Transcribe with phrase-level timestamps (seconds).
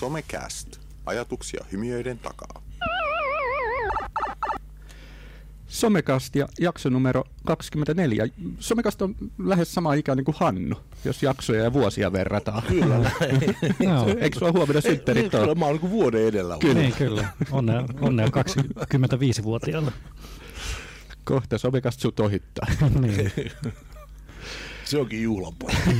[0.00, 0.68] Somecast.
[1.06, 2.62] Ajatuksia hymiöiden takaa.
[5.68, 8.26] Somekast ja jakso numero 24.
[8.58, 12.62] Somekast on lähes sama ikäinen kuin Hannu, jos jaksoja ja vuosia verrataan.
[12.62, 12.96] Kyllä.
[13.80, 14.16] Joo.
[14.20, 15.54] Eikö sulla huomenna synttärit ole?
[15.54, 16.56] mä oon niin vuoden edellä.
[16.60, 16.74] Kyllä.
[16.74, 17.28] Niin, kyllä.
[17.50, 19.92] Onnea, onnea 25-vuotiaalla.
[21.24, 22.66] Kohta Somekast sut ohittaa.
[23.00, 23.32] niin.
[24.90, 25.52] Se onkin juhlan.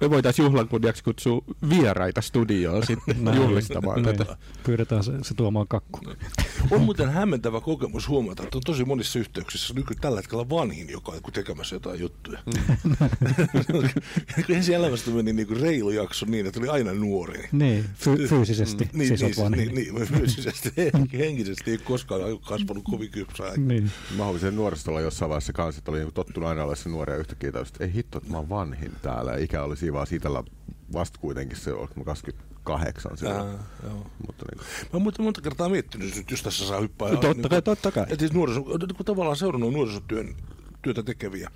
[0.00, 3.36] Me voitaisiin juhlan kunniaksi kutsua vieraita studioon sitten Näin.
[3.36, 4.16] juhlistamaan Niin.
[4.18, 4.36] tätä.
[4.64, 6.00] Pyydetään se, se tuomaan kakku.
[6.70, 11.12] On muuten hämmentävä kokemus huomata, että on tosi monissa yhteyksissä nyky tällä hetkellä vanhin, joka
[11.12, 12.38] on tekemässä jotain juttuja.
[14.48, 17.48] Ensi elämästä meni niin kuin reilu jakso niin, että oli aina nuori.
[17.52, 19.74] Niin, fy- fyysisesti Niin, siis niin, on vanhin.
[19.74, 23.56] niin, niin, fyysisesti, henki- henkisesti ei koskaan kasvanut kovin kypsää.
[23.56, 23.90] Niin.
[24.16, 27.48] Mä huomasin sen nuoristolla jossain vaiheessa kanssa, että oli tottunut aina olla se nuoria yhtäkkiä,
[27.48, 29.36] että ei hitto, että mä oon vanhin täällä.
[29.36, 30.28] Ikä oli siinä vaan siitä
[30.92, 33.48] vasta kuitenkin se, oliko mä 28 silloin.
[33.48, 34.06] Ää, joo.
[34.26, 37.08] Mutta niin, Mä oon muuten monta kertaa miettinyt, nyt jos tässä saa hyppää.
[37.08, 38.02] No totta kai, totta kai.
[38.02, 40.34] Että siis nuoriso, kuin tavallaan seurannut nuorisotyön
[40.82, 41.50] työtä tekeviä.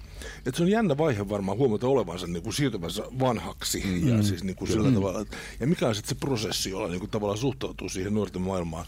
[0.46, 3.82] Että se on jännä vaihe varmaan huomata olevansa niin kuin siirtymässä vanhaksi.
[3.86, 4.08] Mm.
[4.08, 7.00] Ja, siis niin kuin sillä tavalla, että, ja mikä on sitten se prosessi, jolla niin
[7.00, 8.86] kuin tavallaan suhtautuu siihen nuorten maailmaan,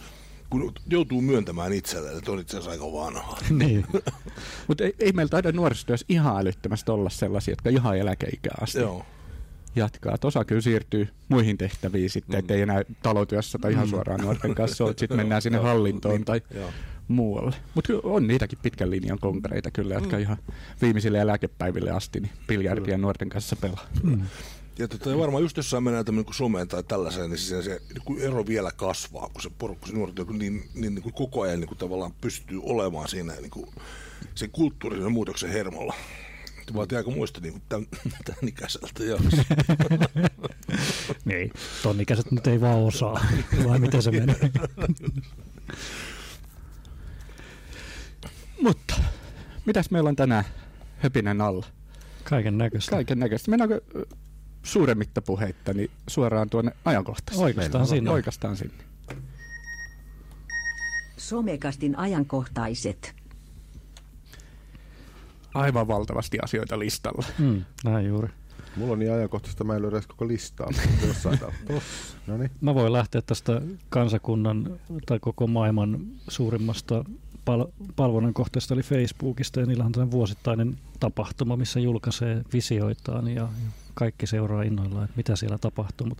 [0.50, 3.38] kun joutuu myöntämään itselleen, että on itse asiassa aika vanha.
[3.58, 3.86] niin.
[4.68, 9.06] Mutta ei, ei meillä taida nuorisotyössä ihan älyttömästi olla sellaisia, jotka ihan eläkeikää asti Joo.
[9.76, 10.14] jatkaa.
[10.14, 12.38] Et osa kyllä siirtyy muihin tehtäviin sitten, mm.
[12.38, 16.70] ettei enää talotyössä tai ihan suoraan nuorten kanssa ole, sitten mennään sinne hallintoon tai Joo.
[17.08, 17.56] muualle.
[17.74, 20.22] Mutta on niitäkin pitkän linjan konkareita kyllä, jotka Mm.
[20.22, 20.36] ihan
[20.82, 23.86] viimeisille eläkepäiville asti niin biljardien nuorten kanssa pelaa.
[24.02, 24.22] Mm.
[24.78, 28.04] Ja tota, varmaan just jossain mennään tämmöinen kuin someen tai tällaiseen, niin se, se niin
[28.04, 31.40] kuin ero vielä kasvaa, kun se porukka, se nuoret niin, niin, niin, niin kuin koko
[31.40, 33.66] ajan niin kuin tavallaan pystyy olemaan siinä niin kuin,
[34.34, 35.94] sen kulttuurisen muutoksen hermolla.
[36.74, 37.86] Vaatii aika muista niin tämän,
[38.26, 38.88] tämän ikäiseltä.
[41.24, 41.52] Niin.
[41.82, 43.26] Ton ikäiset nyt ei vaan osaa.
[43.68, 44.50] Vai miten se menee?
[48.62, 48.94] Mutta
[49.66, 50.44] mitäs meillä on tänään
[50.98, 51.66] höpinen alla?
[52.24, 52.90] Kaiken näköistä.
[52.90, 53.50] Kaiken näköistä.
[53.50, 53.80] Mennäänkö
[54.68, 57.44] suuremmitta puheitta niin suoraan tuonne ajankohtaiseen?
[57.44, 58.10] Oikeastaan sinne.
[58.10, 58.84] Oikeastaan sinne.
[61.16, 63.14] Somekastin ajankohtaiset.
[65.54, 67.24] Aivan valtavasti asioita listalla.
[67.38, 68.28] Mm, näin juuri.
[68.76, 70.68] mulla on niin ajankohtaista, mä en löydä edes koko listaa.
[70.70, 71.38] mutta Jossain.
[71.38, 72.16] Tossa.
[72.26, 72.50] No niin.
[72.60, 77.04] Mä voin lähteä tästä kansakunnan tai koko maailman suurimmasta
[77.44, 83.34] pal- palvonnan kohteesta eli Facebookista ja niillä on tämmöinen vuosittainen tapahtuma, missä julkaisee visioitaan ja,
[83.34, 83.48] ja
[83.98, 86.06] kaikki seuraa innoillaan, että mitä siellä tapahtuu.
[86.06, 86.18] Mut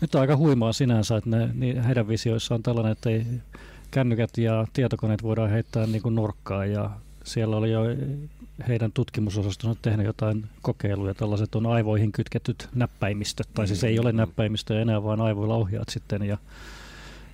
[0.00, 3.26] nyt on aika huimaa sinänsä, että ne, niin heidän visioissaan on tällainen, että ei
[3.90, 6.72] kännykät ja tietokoneet voidaan heittää niin kuin nurkkaan.
[6.72, 6.90] Ja
[7.24, 7.82] siellä oli jo
[8.68, 11.14] heidän tutkimusosastonsa tehnyt jotain kokeiluja.
[11.14, 16.22] Tällaiset on aivoihin kytketyt näppäimistöt, tai siis ei ole näppäimistöjä enää, vaan aivoilla ohjaat sitten.
[16.22, 16.38] Ja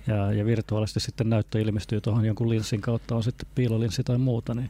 [0.07, 4.53] ja, ja virtuaalisesti sitten näyttö ilmestyy tuohon jonkun linssin kautta, on sitten piilolinssi tai muuta,
[4.53, 4.69] niin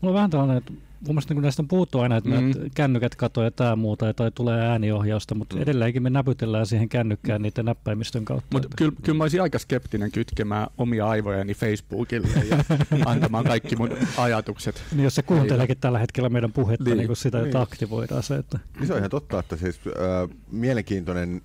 [0.00, 2.52] mulla on vähän tällainen, että mun mielestä niin näistä on puhuttu aina, että Mm.
[2.74, 5.62] kännykät katoaa ja tämä muuta, tai tulee ääniohjausta, mutta Mm.
[5.62, 8.46] edelleenkin me näpytellään siihen kännykkään niiden näppäimistön kautta.
[8.52, 12.64] Mutta kyllä, kyllä mä olisin aika skeptinen kytkemään omia aivojani Facebookille ja
[13.10, 14.82] antamaan kaikki mun ajatukset.
[14.94, 16.96] niin jos se kuunteleekin tällä hetkellä meidän puhetta, Niin.
[16.98, 17.46] niin, kun sitä, Niin.
[17.46, 21.42] että aktivoidaan se, että Niin se on ihan totta, että siis äh, mielenkiintoinen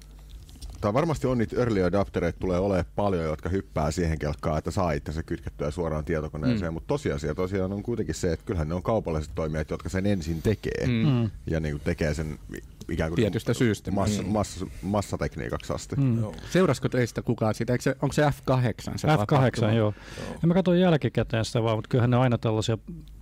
[0.82, 4.92] tai varmasti on niitä early adaptereita tulee olemaan paljon, jotka hyppää siihen kelkkaan, että saa
[4.92, 6.74] itsensä kytkettyä suoraan tietokoneeseen, Mm.
[6.74, 10.42] mutta tosiasia tosiaan on kuitenkin se, että kyllähän ne on kaupalliset toimijat, jotka sen ensin
[10.42, 11.10] tekee Mm.
[11.10, 11.30] mm.
[11.48, 12.40] ja niin kuin tekee sen
[12.90, 13.92] ikään kuin Tietystä syystä.
[13.92, 14.30] Massa, Mm.
[14.30, 15.96] massa, massatekniikaksi asti.
[15.96, 16.20] Mm.
[16.20, 16.36] Joo.
[16.52, 17.74] Seurasko teistä kukaan sitä?
[17.74, 19.72] Eikö se, onko se F8 se F8, tapahtuma?
[19.72, 19.94] joo.
[20.42, 22.78] Ja mä katsoin jälkikäteen sitä vaan, mutta kyllähän ne aina tällaisia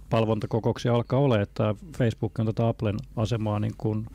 [0.10, 4.06] palvontakokouksia alkaa olla, että Facebook on tätä Applen asemaa niin kuin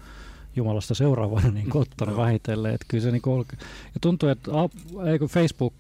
[0.57, 2.75] Jumalasta seuraavana niin kuin ottanut vähitellen.
[2.75, 3.45] Että kyllä se niin kuin, ol-
[3.85, 5.75] ja tuntuu, että App- ei kun Facebook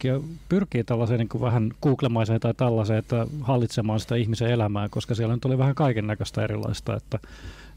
[0.49, 5.35] pyrkii tällaiseen niin kuin vähän Google-maiseen tai tällaiseen, että hallitsemaan sitä ihmisen elämää, koska siellä
[5.35, 7.19] nyt oli vähän kaiken näköistä erilaista, että,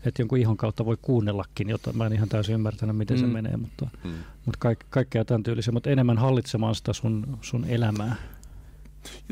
[0.06, 3.22] että jonkun ihon kautta voi kuunnellakin, jota mä en ihan täysin ymmärtänyt, miten mm.
[3.22, 4.10] se menee, mutta, Mm.
[4.46, 8.16] mutta kaik, kaikkea tämän tyylisiä, mutta enemmän hallitsemaan sitä sun, sun elämää.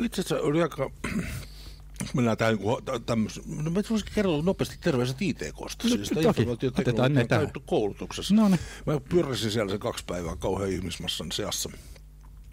[0.03, 0.91] Itse asiassa oli aika...
[2.13, 3.43] Mennään tähän niin tämmöisen...
[3.63, 5.87] No mä voisin kertoa nopeasti terveiset ITKsta.
[5.87, 6.11] No, siis
[7.27, 7.51] tähän.
[7.65, 8.35] koulutuksessa.
[8.35, 11.69] No niin, Mä pyörisin siellä sen kaksi päivää kauhean ihmismassan seassa.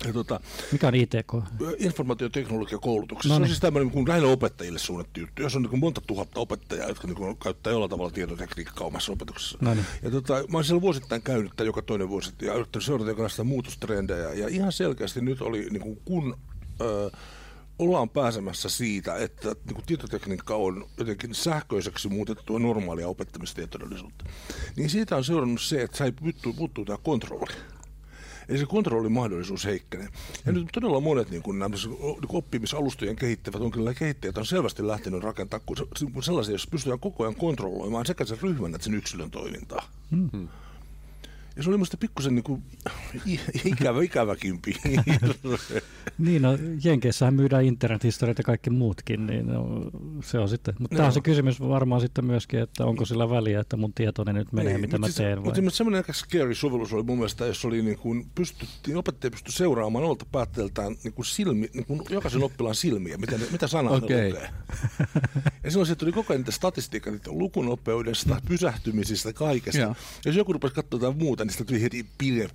[0.06, 0.40] Ja tota,
[0.72, 1.34] mikä on ITK?
[1.78, 3.28] informaatioteknologiakoulutuksessa.
[3.28, 3.48] No Se on niin.
[3.48, 5.42] siis tämmöinen niin lähinnä opettajille suunnattu juttu.
[5.42, 9.12] Jos on niin kuin monta tuhatta opettajaa, jotka niin kuin käyttää jollain tavalla tietotekniikkaa omassa
[9.12, 9.58] opetuksessa.
[9.60, 9.86] No niin.
[10.02, 13.44] Ja tota, mä olen siellä vuosittain käynyt tai joka toinen vuosi ja yrittänyt seurata jokaista
[13.44, 14.32] muutostrendejä.
[14.32, 16.36] Ja ihan selkeästi nyt oli, niin kuin, kun
[16.80, 17.10] ö,
[17.78, 24.24] ollaan pääsemässä siitä, että niin kuin tietotekniikka on jotenkin sähköiseksi muutettua normaalia opettamistietodellisuutta,
[24.76, 27.54] niin siitä on seurannut se, että sai puuttuu, puuttuu tämä kontrolli.
[28.48, 30.08] Eli se kontrollimahdollisuus heikkenee.
[30.46, 34.46] Ja nyt todella monet niin kuin, nämä, niin kuin oppimisalustojen kehittävät on kyllä kehittäjät on
[34.46, 35.60] selvästi lähtenyt rakentaa
[36.22, 39.88] sellaisia, jos pystytään koko ajan kontrolloimaan sekä sen ryhmän että sen yksilön toimintaa.
[40.10, 40.48] Hmm.
[41.56, 42.62] Ja se oli musta pikkusen niin kuin,
[43.64, 45.02] ikävä, ikäväkin piirre.
[46.18, 49.90] niin, no Jenkeissähän myydään internethistoriat ja kaikki muutkin, niin no,
[50.22, 50.74] se on sitten.
[50.78, 54.34] Mutta tämä on se kysymys varmaan sitten myöskin, että onko sillä väliä, että mun tietoinen
[54.34, 55.44] nyt menee, niin, mitä mä siis, teen.
[55.44, 55.60] Vai?
[55.60, 59.52] Mutta semmoinen aika scary sovellus oli mun mielestä, jos oli niin kuin pystyttiin, opettaja pystyi
[59.52, 64.08] seuraamaan olta päätteeltään niin kuin silmi, niin kuin jokaisen oppilaan silmiä, mitä, mitä sanaa okay.
[64.08, 64.50] ne lukee.
[65.64, 69.80] Ja silloin se tuli koko ajan niitä statistiikkaa, niitä lukunopeudesta, pysähtymisistä, kaikesta.
[69.80, 69.94] Ja.
[70.24, 72.06] Jos joku rupesi katsoa jotain muuta, niin sitä tuli heti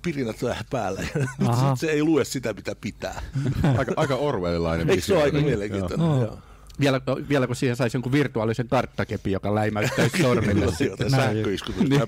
[0.02, 0.36] pirinät
[0.70, 1.02] päällä.
[1.80, 3.22] se ei lue sitä, mitä pitää.
[3.78, 4.90] aika, aika Orwellilainen.
[4.90, 6.06] Eikö se ole aika mielenkiintoinen?
[6.06, 6.38] No.
[6.80, 10.66] Vielä, vielä kun siihen saisi jonkun virtuaalisen karttakepi, joka läimäyttäisi sormille.
[11.08, 12.02] Sähköiskut niin,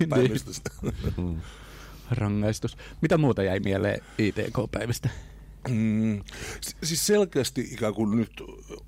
[1.16, 1.42] niin.
[2.10, 2.76] Rangaistus.
[3.00, 5.08] Mitä muuta jäi mieleen ITK-päivistä?
[5.68, 6.22] Mm,
[6.82, 8.32] siis selkeästi ikään kuin nyt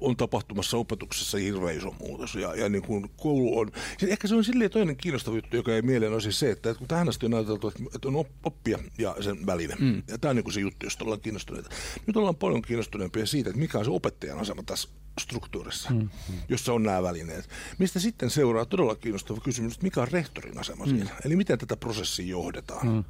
[0.00, 4.34] on tapahtumassa opetuksessa hirveän iso muutos ja, ja niin kuin koulu on, siis ehkä se
[4.34, 7.26] on silleen toinen kiinnostava juttu, joka ei mieleen on siis se, että kun tähän asti
[7.26, 9.74] on ajateltu, että on oppia ja sen väline.
[9.78, 10.02] Mm.
[10.08, 11.70] Ja tämä on niin kuin se juttu, josta ollaan kiinnostuneita.
[12.06, 14.88] Nyt ollaan paljon kiinnostuneempia siitä, että mikä on se opettajan asema tässä
[15.20, 16.08] struktuurissa, mm.
[16.48, 17.48] jossa on nämä välineet.
[17.78, 20.90] Mistä sitten seuraa todella kiinnostava kysymys, että mikä on rehtorin asema mm.
[20.90, 21.10] siinä?
[21.24, 22.86] Eli miten tätä prosessia johdetaan?
[22.86, 23.04] Mm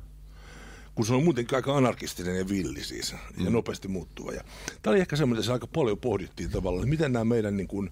[0.94, 3.52] kun se on muutenkin aika anarkistinen ja villi siis, ja mm.
[3.52, 4.32] nopeasti muuttuva.
[4.32, 4.44] Ja
[4.82, 7.68] tämä oli ehkä semmoinen, että se aika paljon pohdittiin tavallaan, että miten nämä meidän niin
[7.68, 7.90] kuin,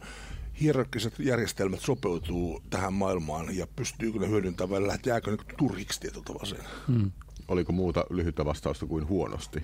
[0.60, 6.64] hierarkkiset järjestelmät sopeutuu tähän maailmaan ja pystyykö ne hyödyntämään vai lähteekö ne turhiksi tietyllä tavalla
[6.88, 7.10] mm.
[7.48, 9.62] Oliko muuta lyhyttä vastausta kuin huonosti?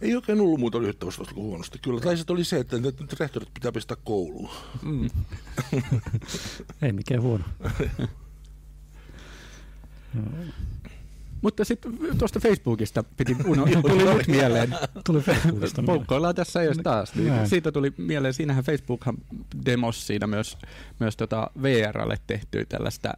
[0.00, 1.78] Ei oikein ollut muuta lyhyttä vastausta kuin huonosti.
[1.78, 4.50] Kyllä, tai sitten oli se, että nyt rehtorit pitää pistää kouluun.
[4.82, 5.10] Mm.
[6.82, 7.44] Ei mikään huono.
[11.42, 14.74] Mutta sitten tuosta Facebookista piti uno, tuli nyt mieleen.
[15.06, 17.14] Tuli Facebookista Poukkoillaan tässä jos taas.
[17.14, 19.16] Niin siitä tuli mieleen, siinähän Facebookhan
[19.66, 20.58] demos siinä myös,
[20.98, 23.12] myös tota VRlle tehty tällaista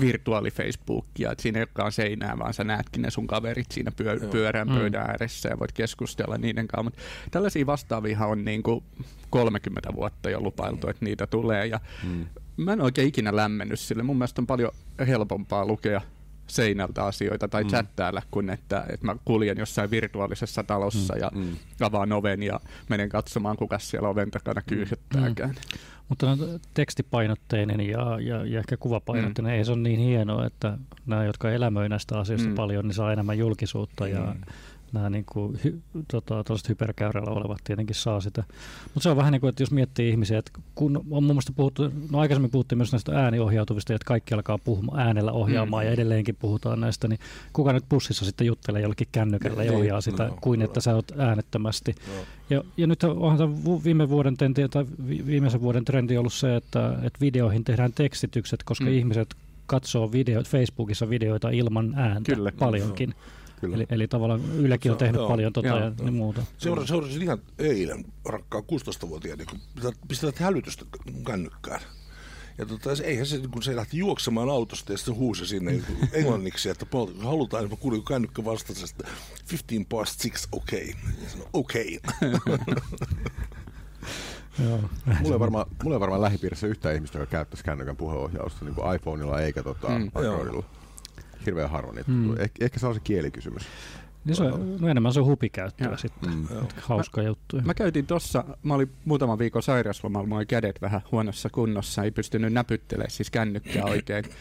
[0.00, 4.20] virtuaali Facebookia, että siinä ei olekaan seinää, vaan sä näetkin ne sun kaverit siinä pyö,
[4.30, 4.74] pyörän mm.
[4.74, 5.10] pöydän mm.
[5.10, 6.82] ääressä ja voit keskustella niiden kanssa.
[6.82, 7.00] Mutta
[7.30, 8.84] tällaisia vastaavia on niin kuin
[9.30, 11.66] 30 vuotta jo lupailtu, että niitä tulee.
[11.66, 12.26] Ja mm.
[12.56, 14.02] Mä en oikein ikinä lämmennyt sille.
[14.02, 14.72] Mun mielestä on paljon
[15.06, 16.00] helpompaa lukea
[16.46, 17.68] seinältä asioita tai mm.
[17.68, 21.20] chattailla, kun että, että mä kuljen jossain virtuaalisessa talossa mm.
[21.20, 21.56] ja mm.
[21.80, 24.66] avaan oven ja menen katsomaan, kuka siellä oven takana mm.
[24.66, 25.50] kyyhöttääkään.
[25.50, 25.78] Mm.
[26.08, 26.36] Mutta no,
[26.74, 29.58] tekstipainotteinen ja, ja, ja ehkä kuvapainotteinen, mm.
[29.58, 32.54] ei se ole niin hienoa, että nämä, jotka elämöi näistä asioista mm.
[32.54, 34.10] paljon, niin saa enemmän julkisuutta mm.
[34.10, 34.36] ja
[34.92, 35.80] nämä niin kuin, hy,
[36.10, 38.44] tota, hyperkäyrällä olevat tietenkin saa sitä.
[38.84, 41.52] Mutta se on vähän niin kuin, että jos miettii ihmisiä, että kun on muun muassa
[41.56, 45.86] puhuttu, no aikaisemmin puhuttiin myös näistä ääniohjautuvista, että kaikki alkaa puhumaan äänellä ohjaamaan mm.
[45.86, 47.18] ja edelleenkin puhutaan näistä, niin
[47.52, 50.94] kuka nyt bussissa sitten juttelee jollekin kännykällä ja niin, ohjaa sitä, no, kuin että sä
[50.94, 51.94] oot äänettömästi.
[52.06, 52.24] No.
[52.50, 53.52] Ja, ja nyt onhan tämä
[53.84, 54.86] viime vuoden trendi, tai
[55.26, 58.92] viimeisen vuoden trendi ollut se, että, että videoihin tehdään tekstitykset, koska mm.
[58.92, 59.34] ihmiset
[59.66, 62.52] katsoo video, Facebookissa videoita ilman ääntä Kyllä.
[62.58, 63.08] paljonkin.
[63.08, 63.16] No.
[63.60, 63.76] Kyllä.
[63.76, 65.94] Eli, eli tavallaan Ylekin on tehnyt joo, paljon tota joo, ja joo.
[66.00, 66.42] Niin muuta.
[66.58, 70.84] Seurasin, seurasin ihan eilen rakkaan 16-vuotiaan, niin kun pistetään hälytystä
[71.26, 71.80] kännykkään.
[72.58, 76.68] Ja tota, eihän se, kun se lähti juoksemaan autosta ja sitten huusi sinne niin englanniksi,
[76.68, 76.86] että
[77.18, 79.08] halutaan, että kuulin kännykkä vastasi, että
[79.50, 80.94] 15 past 6, okei.
[81.42, 81.46] Okay.
[81.52, 82.00] Okei.
[82.34, 82.56] Okay.
[84.64, 84.80] Joo,
[85.20, 88.96] mulla, ei varmaan, mulla ei varmaan lähipiirissä yhtään ihmistä, joka käyttäisi kännykän puheenohjausta niin kuin
[88.96, 90.10] iPhoneilla eikä tota, mm.
[90.14, 90.64] Androidilla
[91.46, 92.40] hirveän harvoin niitä mm.
[92.40, 93.62] Eh, ehkä se on se kielikysymys.
[94.24, 95.96] Niin se on, no enemmän se on hupikäyttöä ja.
[95.96, 96.46] sitten, mm.
[96.80, 97.60] hauska mä, juttu.
[97.64, 102.10] Mä käytin tossa, mä olin muutaman viikon sairauslomalla, mulla oli kädet vähän huonossa kunnossa, ei
[102.10, 104.24] pystynyt näpyttelemään siis kännykkää oikein.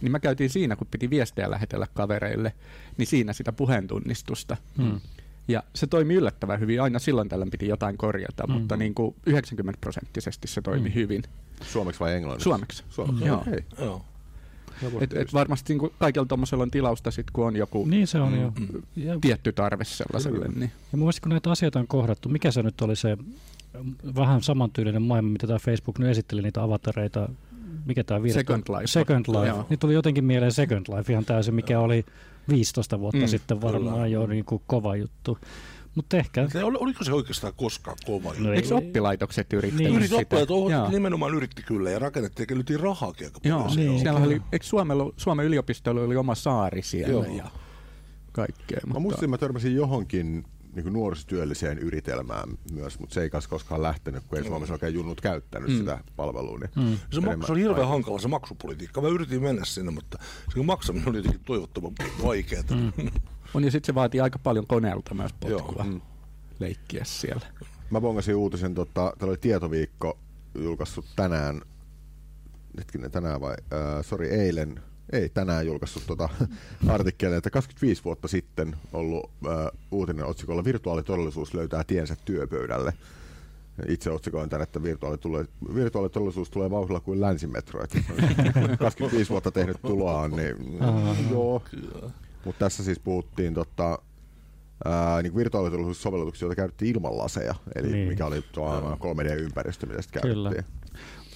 [0.00, 2.52] Niin mä käytin siinä, kun piti viestejä lähetellä kavereille,
[2.96, 4.56] niin siinä sitä puheentunnistusta.
[4.78, 5.00] Mm.
[5.48, 6.82] Ja se toimi yllättävän hyvin.
[6.82, 8.52] Aina silloin tällöin piti jotain korjata, mm.
[8.52, 10.94] mutta niin kuin 90 prosenttisesti se toimi mm.
[10.94, 11.22] hyvin.
[11.62, 12.44] Suomeksi vai englanniksi?
[12.44, 12.84] Suomeksi.
[12.90, 13.20] Suomeksi.
[13.20, 13.26] Mm.
[13.26, 13.40] Joo.
[13.40, 13.60] Okay.
[13.78, 14.04] Joo.
[15.00, 18.32] Et, et varmasti niin kaikilla tuommoisella on tilausta, sit, kun on joku niin se on,
[18.32, 18.52] mm, jo.
[18.96, 20.48] Ja, tietty tarve sellaiselle.
[20.48, 20.70] Niin.
[20.92, 23.18] Ja mun kun näitä asioita on kohdattu, mikä se nyt oli se
[24.14, 27.28] vähän samantyylinen maailma, mitä tämä Facebook nyt esitteli, niitä avatareita,
[27.86, 28.38] mikä tämä virta?
[28.38, 28.86] Second Life.
[28.86, 29.46] Second Life.
[29.46, 29.66] Joo.
[29.70, 32.04] Niin tuli jotenkin mieleen Second Life ihan täysin, mikä oli
[32.48, 34.06] 15 vuotta mm, sitten varmaan kyllä.
[34.06, 35.38] jo niin kuin kova juttu.
[35.96, 36.48] Mutta ehkä...
[36.48, 38.34] Se, oliko se oikeastaan koskaan kova?
[38.38, 40.02] No Eikö oppilaitokset yrittänyt niin.
[40.02, 40.16] sitä?
[40.16, 44.00] Oppilaitokset nimenomaan yritti kyllä ja rakennettiin ja lytiin rahaakin aika Joo, niin.
[44.00, 47.36] Siellä oli, eikö Suomella, Suomen yliopistolla oli oma saari siellä Joo.
[47.36, 47.50] ja
[48.32, 48.80] kaikkea.
[48.84, 48.94] Mutta...
[48.94, 54.38] Mä muistin, mä törmäsin johonkin niin nuorisotyölliseen yritelmään myös, mutta se ei koskaan lähtenyt, kun
[54.38, 54.48] ei mm.
[54.48, 55.78] Suomessa oikein junnut käyttänyt mm.
[55.78, 56.58] sitä palvelua.
[56.58, 56.98] Niin mm.
[57.12, 59.00] Se, maksu, se oli hirveän hankala se maksupolitiikka.
[59.00, 60.18] Mä yritin mennä sinne, mutta
[60.54, 62.62] se maksaminen oli jotenkin toivottoman vaikeaa.
[62.70, 63.10] Mm.
[63.54, 66.00] On ja sitten se vaatii aika paljon koneelta myös potkua mm.
[66.58, 67.46] leikkiä siellä.
[67.90, 70.18] Mä bongasin uutisen, tota, täällä oli tietoviikko
[70.54, 71.62] julkaissut tänään,
[72.78, 74.80] hetkinen tänään vai, äh, sorry, eilen,
[75.12, 76.28] ei tänään julkaissut tuota
[76.88, 79.52] artikkelia, että 25 vuotta sitten ollut äh,
[79.90, 82.92] uutinen otsikolla Virtuaalitodellisuus löytää tiensä työpöydälle.
[83.88, 84.82] Itse otsikoin tämän, että
[85.74, 87.84] virtuaalitodellisuus tulee vauhdilla kuin länsimetro.
[87.84, 87.98] Että
[88.78, 90.78] 25 vuotta tehnyt tuloaan, niin
[91.30, 91.62] joo.
[92.46, 93.98] Mutta tässä siis puhuttiin tota,
[94.84, 98.08] ää, niin virtuaalitodellisuussovelluksia, joita käytettiin ilman laseja, eli niin.
[98.08, 100.64] mikä oli tuo 3D-ympäristö, mitä sitten käytettiin.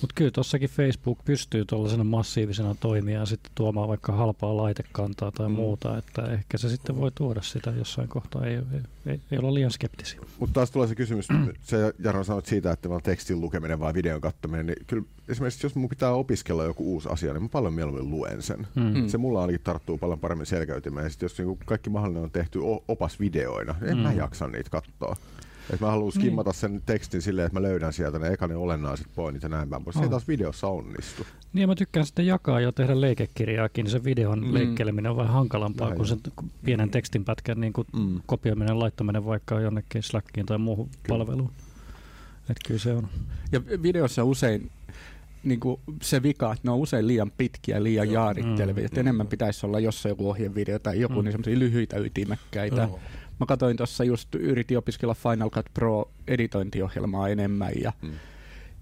[0.01, 5.55] Mutta kyllä tuossakin Facebook pystyy tuollaisena massiivisena toimijana sitten tuomaan vaikka halpaa laitekantaa tai mm.
[5.55, 9.55] muuta, että ehkä se sitten voi tuoda sitä jossain kohtaa, ei, ei, ei, ei olla
[9.55, 10.21] liian skeptisiä.
[10.39, 11.29] Mutta taas tulee se kysymys,
[11.63, 15.75] se Jarno sanoit siitä, että on tekstin lukeminen vai videon katsominen, niin kyllä esimerkiksi jos
[15.75, 18.67] mun pitää opiskella joku uusi asia, niin mä paljon mieluummin luen sen.
[18.75, 19.09] Mm.
[19.09, 22.59] Se mulla ainakin tarttuu paljon paremmin selkäytimeen, ja sit jos niinku kaikki mahdollinen on tehty
[22.89, 24.03] opasvideoina, niin en mm.
[24.03, 25.17] mä jaksa niitä katsoa.
[25.73, 29.43] Että mä haluan skimmata sen tekstin silleen, että mä löydän sieltä ne ekani olennaiset pointit
[29.43, 29.97] ja näin päin pois.
[29.97, 31.27] Se ei taas videossa onnistu.
[31.53, 34.55] Niin mä tykkään sitten jakaa ja tehdä leikekirjaakin, niin se videon mm.
[34.55, 35.97] leikkeleminen on vähän hankalampaa näin.
[35.97, 36.21] kuin sen
[36.65, 38.21] pienen tekstinpätkän niin kuin mm.
[38.27, 41.19] kopioiminen, laittaminen vaikka jonnekin Slackiin tai muuhun kyllä.
[41.19, 41.53] palveluun.
[42.41, 43.09] Että kyllä se on.
[43.53, 44.71] Ja videossa usein
[45.45, 48.15] niin kuin se vika, että ne on usein liian pitkiä, liian Joo.
[48.15, 48.89] jaarittelevia.
[48.93, 48.99] Mm.
[48.99, 51.25] enemmän pitäisi olla jossain joku ohjevideo tai joku mm.
[51.25, 52.83] niin semmoisia lyhyitä ytimekkäitä.
[52.83, 53.01] Joo
[53.41, 58.13] Mä katsoin tuossa just, yritin opiskella Final Cut Pro editointiohjelmaa enemmän ja mm.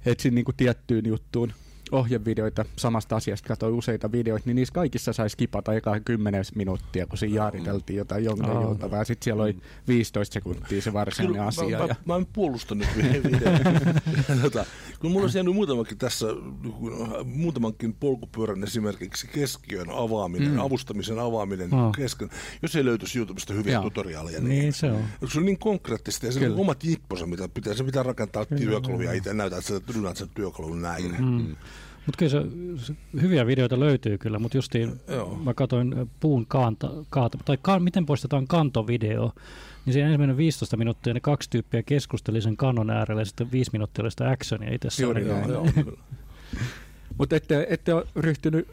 [0.07, 1.53] etsin niinku tiettyyn juttuun
[1.93, 7.19] ohjevideoita samasta asiasta, katsoin useita videoita, niin niissä kaikissa sai skipata eka 10 minuuttia, kun
[7.19, 8.63] siinä jaariteltiin jotain jonkin oh.
[8.63, 9.05] joutavaa.
[9.05, 9.57] Sitten siellä oli
[9.89, 11.79] 15 sekuntia se varsinainen Kyllä, asia.
[11.79, 11.89] Mä, ja...
[11.89, 13.51] mä, mä en puolustanut videoita.
[14.43, 14.65] tota,
[15.01, 16.27] kun mulla olisi jäänyt muutamakin tässä,
[17.25, 20.59] muutamankin polkupyörän esimerkiksi keskiön avaaminen, mm.
[20.59, 21.93] avustamisen avaaminen oh.
[21.93, 22.31] kesken,
[22.63, 23.83] jos ei löytyisi YouTubesta hyviä Joo.
[23.83, 24.41] tutoriaaleja.
[24.41, 25.05] Niin, niin se on.
[25.33, 29.13] Se on niin konkreettista ja se on omat jipposa, mitä pitää, se pitää rakentaa työkaluja
[29.13, 31.15] itse, näytää, että sä sen työkalun näin.
[31.19, 31.25] Mm.
[31.25, 31.57] Mm.
[32.09, 32.43] Mutta kyllä se,
[32.87, 35.41] se, hyviä videoita löytyy kyllä, mutta justiin Joo.
[35.45, 39.33] mä katsoin puun kaanta, kaata, tai ka, miten poistetaan kantovideo,
[39.87, 43.71] niin siinä ensimmäinen 15 minuuttia ne kaksi tyyppiä keskusteli sen kannon äärellä ja sitten viisi
[43.73, 45.25] minuuttia oli sitä actionia itse Juuri
[47.19, 48.69] Mutta ette, ette ole ryhtynyt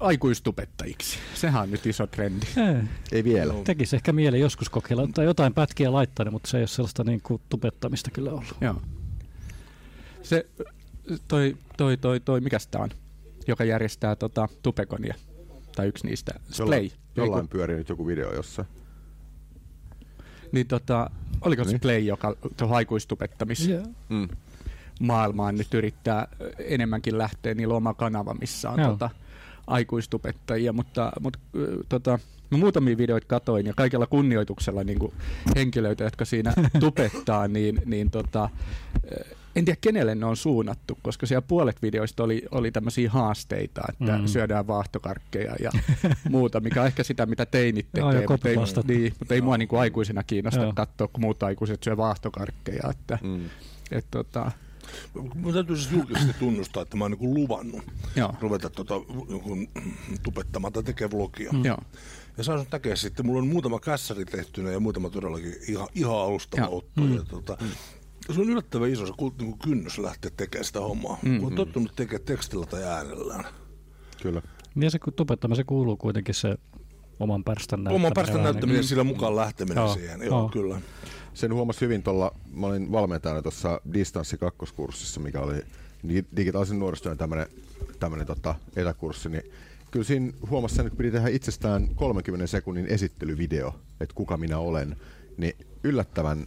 [0.00, 1.18] aikuistupettajiksi.
[1.34, 2.46] Sehän on nyt iso trendi.
[2.56, 3.54] Ei, ei vielä.
[3.64, 7.20] Tekisi ehkä mieli joskus kokeilla tai jotain pätkiä laittaa, mutta se ei ole sellaista niin
[7.22, 8.56] kuin tupettamista kyllä ollut.
[8.60, 8.82] Joo.
[10.22, 10.46] Se
[11.28, 12.90] toi, toi, toi, toi, mikä tämä on,
[13.46, 15.14] joka järjestää tota, Tupekonia,
[15.76, 16.88] tai yksi niistä, Splay.
[17.16, 18.64] Jollain pyörii nyt joku video jossa.
[20.52, 21.76] Niin tota, oliko niin.
[21.76, 23.86] Splay, joka tuohon aikuistupettamis yeah.
[24.08, 24.28] mm.
[25.00, 29.10] maailmaan nyt yrittää enemmänkin lähteä, niillä oma kanava, missä on tota,
[29.66, 31.38] aikuistupettajia, mutta, mutta
[31.88, 32.18] tota,
[32.50, 34.98] Mä muutamia videoita katoin ja kaikella kunnioituksella niin
[35.56, 38.48] henkilöitä, jotka siinä tupettaa, niin, niin tota,
[39.56, 44.18] en tiedä kenelle ne on suunnattu, koska siellä puolet videoista oli, oli tämmöisiä haasteita, että
[44.18, 44.26] mm.
[44.26, 45.70] syödään vaahtokarkkeja ja
[46.30, 48.56] muuta, mikä on ehkä sitä, mitä teinit tekee, Joo, mutta, ei,
[48.86, 50.72] niin, mutta ei mua niin kuin aikuisena kiinnosta Joo.
[50.74, 52.90] katsoa, kun muut aikuiset syö vaahtokarkkeja.
[52.90, 53.44] Että, mm.
[53.90, 54.50] et, tota,
[55.34, 57.82] Mun täytyy siis julkisesti tunnustaa, että mä oon niin luvannut
[58.16, 58.34] Joo.
[58.40, 58.94] ruveta tota,
[60.22, 61.52] tupettamaan tai tekemään vlogia.
[61.52, 61.64] Mm.
[61.64, 61.78] Joo.
[62.36, 66.68] Ja saan näkee sitten, mulla on muutama kässäri tehtynä ja muutama todellakin ihan, ihan alusta
[66.68, 67.00] otto.
[67.00, 67.14] Mm.
[67.14, 67.68] Ja, tota, mm
[68.32, 71.18] se on yllättävän iso se niin kynnys lähteä tekemään sitä hommaa.
[71.22, 71.40] Mm-hmm.
[71.40, 73.44] Kun on tottunut tekemään tekstillä tai äänellään.
[74.22, 74.42] Kyllä.
[74.76, 76.56] Ja se tubettama, se kuuluu kuitenkin se
[77.20, 78.06] oman pärstän näyttäminen.
[78.06, 79.94] Oman pärstän näyttäminen ja sillä mukaan lähteminen joo.
[79.94, 80.20] siihen.
[80.20, 80.80] Joo, joo, kyllä.
[81.34, 85.62] Sen huomasi hyvin tuolla, mä olin valmentajana tuossa distanssi kakkoskurssissa, mikä oli
[86.36, 87.46] digitaalisen nuorisotyön tämmöinen,
[88.00, 89.42] tämmöinen tota, etäkurssi, niin
[89.90, 94.96] kyllä siinä huomasi sen, että piti tehdä itsestään 30 sekunnin esittelyvideo, että kuka minä olen,
[95.36, 96.46] niin yllättävän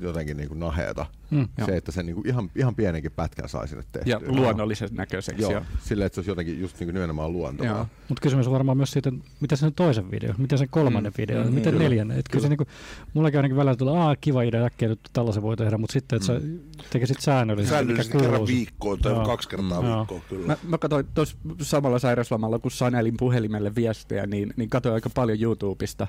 [0.00, 1.06] jotenkin niin kuin naheeta.
[1.30, 4.10] Mm, se, että sen niin kuin ihan, ihan pienenkin pätkän sai sinne tehtyä.
[4.12, 5.42] Ja luonnollisen näköiseksi.
[5.42, 7.88] Joo, silleen, että se olisi jotenkin just niin kuin nimenomaan luontevaa.
[8.08, 11.44] Mutta kysymys on varmaan myös siitä, mitä sen toisen video, mitä sen kolmannen mm, video,
[11.44, 11.84] mm, miten kyllä.
[11.84, 12.18] neljännen.
[12.18, 12.68] Että kyllä se niin kuin,
[13.14, 16.32] mullakin ainakin välillä tulee, aah kiva idea, äkkiä nyt tällaisen voi tehdä, mutta sitten, että
[16.32, 16.58] mm.
[16.82, 17.74] sä tekisit säännöllisesti.
[17.74, 19.26] Säännöllisesti kerran viikkoon tai Joo.
[19.26, 19.88] kaksi kertaa mm.
[19.88, 20.46] viikkoon, kyllä.
[20.46, 25.38] Mä, mä katsoin tuossa samalla sairauslomalla, kun sanelin puhelimelle viestejä, niin, niin katsoin aika paljon
[25.42, 26.06] YouTubesta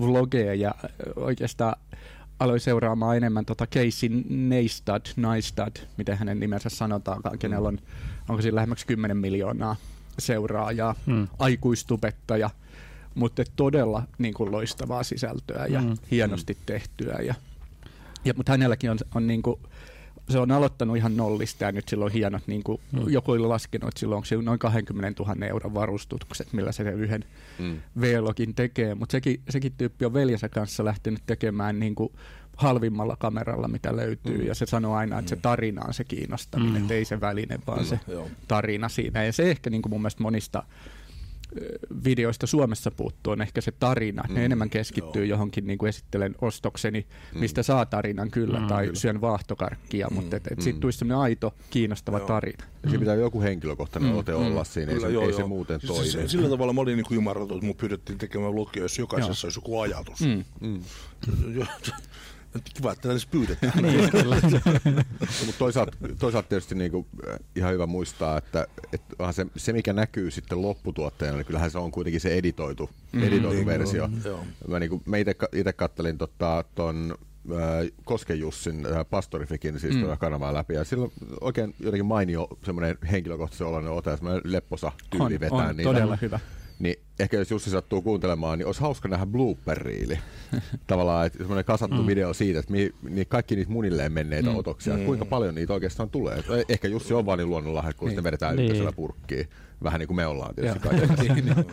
[0.00, 0.74] vlogeja ja
[1.16, 1.76] oikeastaan
[2.38, 7.78] aloin seuraamaan enemmän tota Casey Neistat, Neistat, miten hänen nimensä sanotaan, kenellä on,
[8.28, 9.76] onko siinä lähemmäksi 10 miljoonaa
[10.18, 11.28] seuraajaa, hmm.
[11.38, 12.50] aikuistubettaja,
[13.14, 15.96] mutta todella niin kuin loistavaa sisältöä ja Mm.
[16.10, 17.18] hienosti tehtyä.
[17.26, 17.34] Ja,
[18.24, 19.60] ja, mutta hänelläkin on, on niin kuin,
[20.28, 23.08] se on aloittanut ihan nollista ja nyt sillä on hienot, niin kuin, Mm.
[23.08, 27.24] joku oli laskenut, että sillä on se noin 20 000 euron varustukset, millä se yhden
[27.58, 27.76] Mm.
[28.00, 32.12] V-login tekee, mutta sekin, sekin tyyppi on veljensä kanssa lähtenyt tekemään niin kuin
[32.56, 34.46] halvimmalla kameralla, mitä löytyy, Mm.
[34.46, 36.90] ja se sanoo aina, että se tarina on se kiinnostaminen, Mm.
[36.90, 38.28] ei se väline, vaan se Joo.
[38.48, 39.24] tarina siinä.
[39.24, 40.62] Ja se ehkä niin kuin mun mielestä monista
[42.04, 44.22] videoista Suomessa puuttuu, on ehkä se tarina.
[44.28, 45.30] Ne Mm, enemmän keskittyy joo.
[45.36, 48.98] johonkin, niin kuin esittelen ostokseni, mistä saa tarinan kyllä, Mm, tai kyllä.
[48.98, 50.80] syön vaahtokarkkia, mutta et, et siitä Mm.
[50.80, 52.26] tulisi semmoinen aito, kiinnostava Joo.
[52.26, 52.64] tarina.
[52.82, 54.18] Ja siinä pitää joku henkilökohtainen Mm.
[54.18, 54.38] ote Mm.
[54.38, 55.48] olla siinä, ei, Kyllä, se, joo, ei se joo.
[55.48, 56.10] muuten Siis toimi.
[56.10, 59.58] se- Sillä tavalla mä olin niin ymmärretty, että mun pyydettiin tekemään vlogia, jos jokaisessa olisi
[59.58, 60.20] joku ajatus.
[60.20, 60.44] Mm.
[60.60, 60.80] Mm.
[62.74, 63.72] Kiva, että edes pyydetään.
[63.82, 64.36] niin, kyllä.
[65.46, 69.92] Mutta toisaalta, toisaalta tietysti niinku, äh, ihan hyvä muistaa, että, että onhan se, se, mikä
[69.92, 73.22] näkyy sitten lopputuotteena, niin kyllähän se on kuitenkin se editoitu, Mm.
[73.22, 74.08] editoitu Niin, versio.
[74.24, 74.44] Joo.
[74.68, 77.14] Mä, niinku, mä itse kattelin tota, ton
[77.52, 77.56] äh,
[78.04, 80.06] Kosken Jussin äh, Pastorifikin siis Mm.
[80.06, 80.18] mm.
[80.18, 81.10] kanavaa läpi ja sillä on
[81.40, 85.88] oikein jotenkin mainio semmoinen henkilökohtaisen oloinen ote ja semmoinen lepposa tyyli On, vetää on niitä.
[85.90, 86.40] todella hyvä.
[86.78, 90.18] Niin ehkä jos Jussi sattuu kuuntelemaan, niin olisi hauska nähdä blooper-riili.
[90.86, 92.06] Tavallaan että semmoinen kasattu Mm.
[92.06, 94.56] video siitä, että mi, niin kaikki niitä munilleen menneitä Mm.
[94.56, 94.96] otoksia, Mm.
[94.98, 96.38] että kuinka paljon niitä oikeastaan tulee.
[96.38, 98.10] Et ehkä Jussi on vaan niin luonnonlahja, kun Niin.
[98.10, 98.64] sitten vedetään Niin.
[98.64, 99.48] yhteisellä purkkiin.
[99.82, 100.88] Vähän niin kuin me ollaan tietysti
[101.46, 101.64] Joo.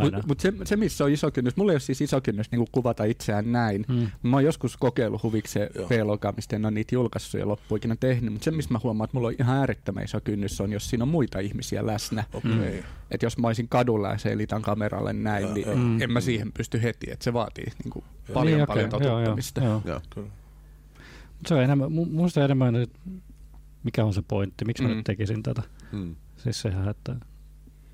[0.00, 2.64] Mutta mut se, se, missä on iso kynnys, mulla ei ole siis iso kynnys niin
[2.72, 3.84] kuvata itseään näin.
[3.88, 4.08] Mm.
[4.22, 5.88] Mä oon joskus kokeillut huvikseen Joo.
[5.88, 9.16] V-logaa, mistä en ole niitä julkaissut ja loppuikinä tehnyt, mutta se, missä mä huomaan, että
[9.16, 12.24] mulla on ihan äärettömän iso kynnys, on, jos siinä on muita ihmisiä läsnä.
[12.32, 12.50] Okei.
[12.52, 12.82] Mm.
[13.10, 15.74] Että jos mä olisin kadulla ja selitän kameralle näin, Joo, niin joo.
[15.74, 16.12] en Mm.
[16.12, 19.60] mä siihen pysty heti, että se vaatii niin kuin paljon niin, paljon joo, joo, totuttamista.
[19.64, 19.82] joo.
[19.84, 20.00] Joo.
[20.14, 20.28] Kyllä.
[21.38, 22.98] Mut Se on enemmän, mu- musta enemmän, että
[23.84, 24.94] mikä on se pointti, miksi mä Mm.
[24.96, 25.62] nyt tekisin tätä.
[25.92, 26.16] Mm.
[26.36, 27.16] Siis sehän, että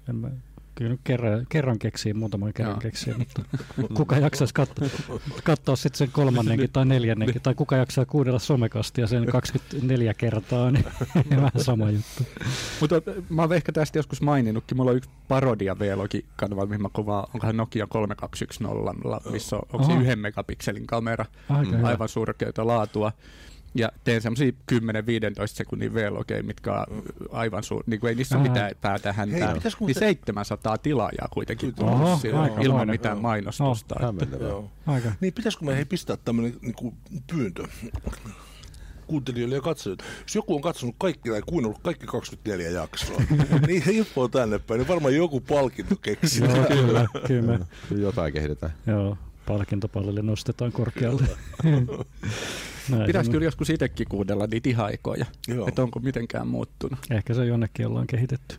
[0.08, 0.30] en mä,
[0.78, 2.80] kyllä nyt kerran, kerran keksii, muutaman kerran Joo.
[2.80, 3.42] keksii, mutta
[3.94, 4.88] kuka jaksaisi katsoa,
[5.44, 10.84] katsoa sitten sen kolmannenkin tai neljännenkin, tai kuka jaksaa kuudella somekastia sen 24 kertaa, niin
[11.36, 12.26] vähän sama juttu.
[12.80, 16.88] Mutta mä oon ehkä tästä joskus maininnutkin, mulla on yksi parodia V-logi kanava, mihin mä
[16.92, 21.88] kuvaan, onkohan Nokia 3210, missä on, onko se yhden megapikselin kamera, Aika hyvä.
[21.88, 23.12] aivan surkeita laatua.
[23.74, 24.74] Ja teen semmosia 10-15
[25.46, 27.02] sekunnin V-logeja, mitkä on
[27.32, 27.82] aivan suur...
[27.86, 28.48] Niin kuin ei niissä ole Ää.
[28.52, 29.54] mitään päätä Hei, häntää.
[29.54, 32.00] pitäisikö Niin muuten- 700 tilaajaa kuitenkin tullut
[32.40, 32.90] aika ilman monen.
[32.94, 33.22] mitään Joo.
[33.22, 33.94] mainostusta.
[33.94, 34.48] että- Hämmentävää.
[34.48, 34.70] Joo.
[34.86, 35.12] Aika.
[35.20, 36.94] Niin pitäisikö me hei pistää tämmöinen niin
[37.32, 37.64] pyyntö
[39.06, 40.04] kuuntelijoille ja katsojille.
[40.22, 43.22] Jos joku on katsonut kaikki tai kuunnellut kaikki 24 jaksoa,
[43.66, 46.44] niin info tänne päin, niin varmaan joku palkinto keksii.
[46.44, 47.58] Joo, kyllä, kyllä.
[48.02, 48.72] Jotain kehitetään.
[48.86, 51.22] Joo, palkintopallille nostetaan korkealle.
[52.90, 55.68] Näin Pitäisi se- kyllä joskus itsekin kuunnella niitä ihan aikoja, Joo.
[55.68, 56.98] että onko mitenkään muuttunut.
[57.10, 58.56] Ehkä se jonnekin ollaan kehitetty.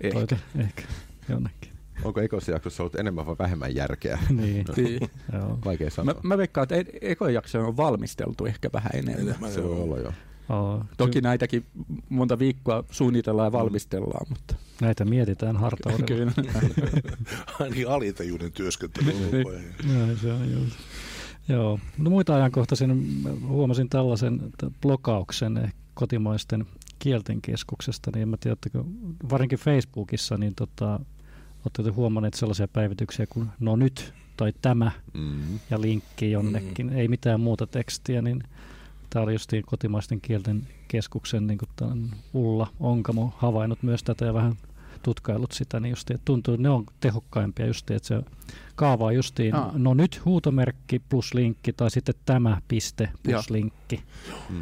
[0.00, 0.18] Ehkä.
[0.18, 0.82] Toita, ehkä.
[1.28, 1.70] Jonnekin.
[2.04, 4.18] Onko ekossa jaksossa ollut enemmän vai vähemmän järkeä?
[4.30, 4.64] Niin.
[4.76, 5.00] Niin.
[5.32, 5.58] Joo.
[5.64, 6.20] Vaikea Mä, sanoa.
[6.22, 9.28] mä veikkaan, että e- ekoja jaksoja on valmisteltu ehkä vähän enemmän.
[9.28, 9.82] Enemmän, Se voi joo.
[9.82, 10.12] olla jo.
[10.48, 11.64] Oo, Toki ky- näitäkin
[12.08, 16.06] monta viikkoa suunnitellaan ja valmistellaan, mutta näitä mietitään hartaudella.
[16.06, 16.32] kyllä.
[17.60, 20.18] Ainakin alitajuuden työskentely Niin.
[20.22, 20.76] se on just.
[21.48, 21.78] Joo.
[21.98, 24.40] No muita ajankohtaisen mä huomasin tällaisen
[24.82, 26.66] blokauksen kotimaisten
[26.98, 28.78] kielten keskuksesta, niin en mä tiedä, että
[29.30, 31.00] varsinkin Facebookissa, niin tota,
[31.64, 35.58] olette huomanneet sellaisia päivityksiä kuin no nyt tai tämä Mm.
[35.70, 38.42] ja linkki jonnekin, ei mitään muuta tekstiä, niin
[39.10, 44.56] tämä oli justiin kotimaisten kielten keskuksen niin kuin Ulla Onkamo havainnut myös tätä ja vähän
[45.02, 48.22] tutkaillut sitä, niin justiin, että tuntuu, että ne on tehokkaimpia justiin, että se
[48.74, 49.72] kaavaa justiin, Aa.
[49.76, 53.42] no nyt huutomerkki plus linkki tai sitten tämä piste plus Joo.
[53.50, 54.02] linkki.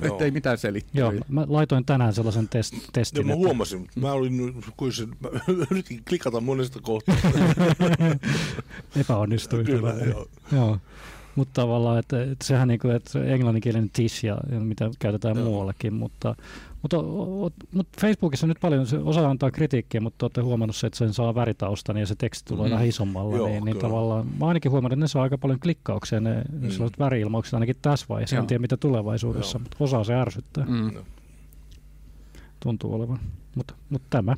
[0.02, 0.12] Joo.
[0.12, 1.12] Että ei mitään selittelyä.
[1.12, 3.20] Joo, mä laitoin tänään sellaisen test, testin.
[3.20, 5.28] Joo, mä että- huomasin, mutta mä, olin, kun se, mä
[5.70, 7.16] yritin klikata monesta kohtaa.
[9.00, 9.64] Epäonnistui.
[9.64, 10.04] Kyllä, Hyvä.
[10.04, 10.26] joo.
[10.52, 10.78] Joo.
[11.36, 15.36] Mutta tavallaan, että, että sehän niin kuin, että se englanninkielinen tish ja, ja mitä käytetään
[15.36, 15.44] Joo.
[15.46, 16.36] muuallakin, mutta,
[16.84, 16.96] mutta,
[17.72, 21.34] mutta Facebookissa nyt paljon, se osa antaa kritiikkiä, mutta olette huomannut se, että sen saa
[21.34, 22.72] väritaustan ja se teksti tulee Mm.
[22.74, 23.88] vähän isommalla, Joo, niin, niin kyllä.
[23.88, 26.58] tavallaan, mä ainakin huomannut, että ne saa aika paljon klikkauksia, ne Mm.
[26.64, 26.70] mm.
[26.70, 28.40] sellaiset väri-ilmaukset ainakin tässä vaiheessa, Joo.
[28.40, 29.62] en tiedä mitä tulevaisuudessa, Joo.
[29.62, 30.90] mutta osaa se ärsyttää, Mm.
[32.60, 33.18] tuntuu olevan,
[33.56, 34.34] mutta, mutta tämä.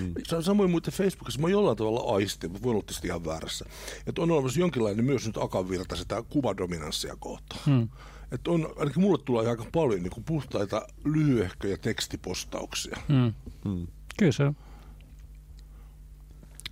[0.00, 0.14] Mm.
[0.26, 3.64] Sa- Samoin muuten Facebookissa mä jollain tavalla aistin, mutta voin olla tietysti ihan väärässä.
[4.06, 7.60] Että on olemassa jonkinlainen myös nyt akavirta sitä kuvadominanssia kohtaan.
[7.66, 7.88] Hmm.
[8.32, 12.96] Että on, ainakin mulle tulee aika paljon niin kuin puhtaita lyhyehköjä tekstipostauksia.
[13.08, 13.32] Hmm.
[13.64, 13.86] Mm.
[14.18, 14.56] Kyllä se on.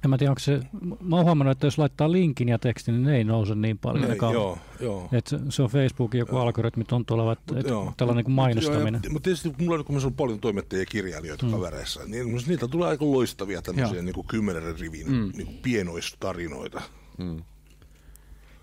[0.04, 0.60] En mä tiedä, onko se,
[1.00, 4.10] mä oon huomannut, että jos laittaa linkin ja tekstin, niin ne ei nouse niin paljon.
[4.10, 5.08] Ei, Eka- joo, joo.
[5.12, 7.92] Et se, se on Facebookin joku algoritmi on tuolla, että Mut et joo.
[7.96, 9.00] tällainen kuin mainostaminen.
[9.10, 11.52] Mutta tietysti kun mulla on, kun on paljon toimittajia ja kirjailijoita mm.
[11.52, 15.14] kavereissa, niin niiltä tulee aika loistavia tämmöisiä niin kuin kymmenen rivin Mm.
[15.14, 15.32] mm.
[15.36, 16.82] niin kuin pienoistarinoita.
[17.18, 17.42] Mm.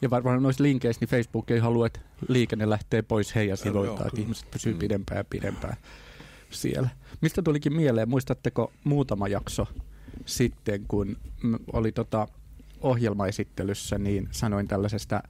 [0.02, 4.10] Ja varmaan noissa linkeissä niin Facebook ei halua, että liikenne lähtee pois heidän sivuiltaan, että
[4.10, 4.22] kyllä.
[4.24, 4.80] ihmiset pysyy Mm.
[4.80, 5.78] pidempään ja pidempään
[6.50, 6.90] siellä.
[7.22, 9.68] Mistä tulikin mieleen, muistatteko muutama jakso
[10.26, 11.18] sitten, kun
[11.74, 12.28] oli tota
[12.82, 15.24] ohjelmaesittelyssä, niin sanoin tällaisesta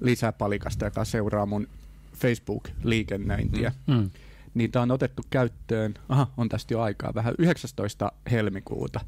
[0.00, 1.68] lisäpalikasta, joka seuraa mun
[2.16, 3.72] Facebook-liikennöintiä.
[3.86, 4.10] Mm.
[4.54, 8.12] Niin tämä on otettu käyttöön, aha, on tästä jo aikaa vähän, 19.
[8.30, 9.00] helmikuuta.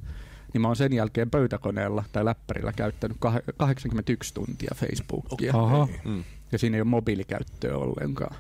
[0.53, 5.53] Niin mä oon sen jälkeen pöytäkoneella tai läppärillä käyttänyt kah- 81 tuntia Facebookia.
[5.57, 5.89] Aha.
[6.05, 6.25] Mm.
[6.53, 8.37] Ja siinä ei ole mobiilikäyttöä ollenkaan.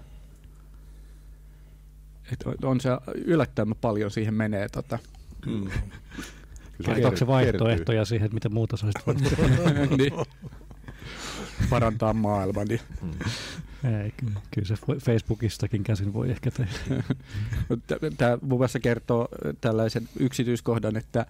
[2.33, 4.68] Et on- se yllättävän paljon siihen menee.
[4.68, 4.98] Tota.
[5.46, 5.64] Mm.
[6.77, 9.25] Kyllä Kertooko se vaihtoehtoja siihen, että miten muuta sä voinut
[9.98, 10.12] niin.
[11.70, 12.64] Parantaa maailmaa.
[12.64, 12.81] Niin.
[14.05, 17.05] Ei, kyllä, kyllä se Facebookistakin käsin voi ehkä tehdä.
[18.16, 19.29] Tämä muun muassa kertoo
[19.61, 21.27] tällaisen yksityiskohdan, että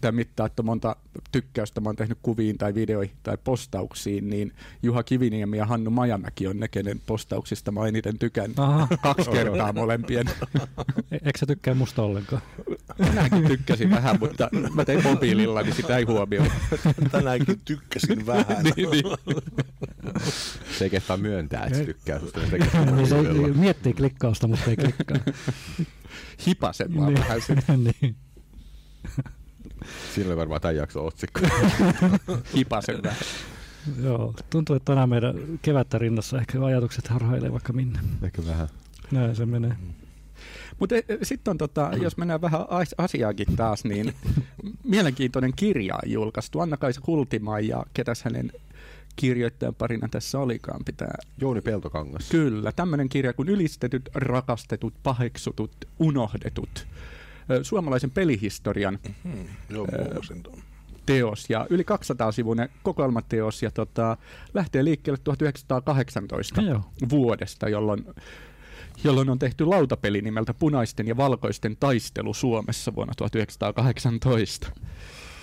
[0.00, 0.96] tämä mittaa, että monta
[1.32, 6.46] tykkäystä mä oon tehnyt kuviin tai videoihin tai postauksiin, niin Juha Kiviniemi ja Hannu Majamäki
[6.46, 8.58] on ne, kenen postauksista mä eniten tykännyt.
[8.58, 10.26] Aha, Kaksi kertaa molempien.
[11.10, 12.42] e- eikö sä tykkää musta ollenkaan?
[12.98, 16.50] Minäkin tykkäsin vähän, mutta mä tein mobiililla, niin sitä ei huomioida.
[17.12, 18.46] Tänäänkin tykkäsin vähän.
[18.76, 19.04] niin, niin.
[20.78, 22.40] Se ei kehtaa myöntää, että se tykkää susta.
[22.40, 22.68] Se tekee
[23.32, 25.16] Niin miettii klikkausta, mutta ei klikkaa.
[26.46, 27.24] Hipasen vaan Niin.
[27.24, 27.76] vähän sitä.
[28.00, 28.16] niin.
[30.26, 31.40] Oli varmaan tämän jakson otsikko.
[32.56, 33.18] Hipasen vähän.
[34.02, 37.98] Joo, tuntuu, että tänään meidän kevättä rinnassa ehkä ajatukset harhailee vaikka minne.
[38.22, 38.68] Ehkä vähän.
[39.10, 39.76] Näin se menee.
[40.78, 44.14] Mutta sitten on, tota, jos mennään vähän as- asiaakin taas, niin
[44.84, 46.60] mielenkiintoinen kirja on julkaistu.
[46.60, 48.52] Anna-Kaisa Kultimaa ja ketäs hänen
[49.16, 51.14] kirjoittajan parina tässä olikaan pitää.
[51.40, 52.28] Jouni Peltokangas.
[52.28, 56.86] Kyllä, tämmöinen kirja kuin Ylistetyt, rakastetut, paheksutut, unohdetut.
[57.62, 59.86] Suomalaisen pelihistorian Hmm, joo,
[61.06, 64.16] teos ja yli 200 sivuinen kokoelmateos ja tota,
[64.54, 66.80] lähtee liikkeelle 1918 Joo.
[67.10, 68.04] vuodesta, jolloin,
[69.04, 74.70] jolloin on tehty lautapeli nimeltä Punaisten ja valkoisten taistelu Suomessa vuonna 1918.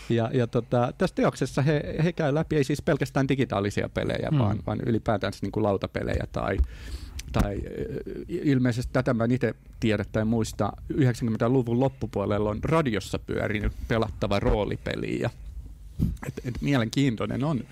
[0.10, 4.38] Ja, ja tota, tässä teoksessa he, he käy läpi ei siis pelkästään digitaalisia pelejä, Mm.
[4.38, 4.44] mm.
[4.44, 6.58] vaan, vaan ylipäätään niin kuin lautapelejä tai,
[7.32, 7.62] tai
[8.28, 15.20] ilmeisesti tätä mä en itse tiedä tai muista, 90-luvun loppupuolella on radiossa pyörinyt pelattava roolipeli
[15.20, 15.30] ja
[16.28, 17.64] et, et mielenkiintoinen on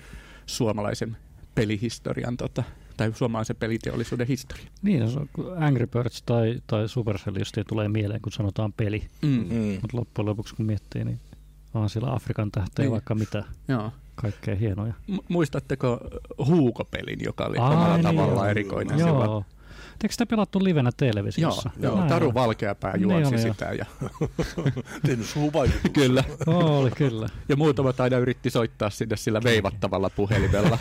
[0.46, 1.16] suomalaisen
[1.54, 2.62] pelihistorian tota,
[2.96, 4.64] tai suomalaisen peliteollisuuden historia.
[4.82, 9.06] Niin, kun Angry Birds tai, tai Supercell just tulee mieleen, kun sanotaan peli.
[9.22, 9.28] Mm.
[9.28, 9.78] Mm.
[9.82, 11.20] Mutta loppujen lopuksi kun miettii, niin
[11.74, 12.92] on siellä Afrikan tähteä Niin.
[12.92, 13.92] vaikka mitä Joo.
[14.14, 14.92] Kaikkea hienoja.
[15.06, 16.00] M- muistatteko
[16.46, 18.50] Huuko-pelin, joka oli Ai omalla niin, tavallaan joo.
[18.50, 19.24] erikoinen silloin?
[19.30, 19.44] Joo.
[20.02, 21.70] Eikö sitä pelattu livenä televisiossa?
[21.80, 22.08] Joo, joo.
[22.08, 22.34] Taru.
[22.34, 23.52] Valkeapää Niin juonsi joo.
[23.52, 23.64] sitä.
[23.64, 23.84] Ja,
[25.06, 25.92] Tehnyt suhun vaikutuksen.
[25.92, 26.24] kyllä.
[26.46, 27.28] Oli kyllä.
[27.48, 30.78] Ja muutamat aina yritti soittaa sinne sillä veivattavalla puhelimella.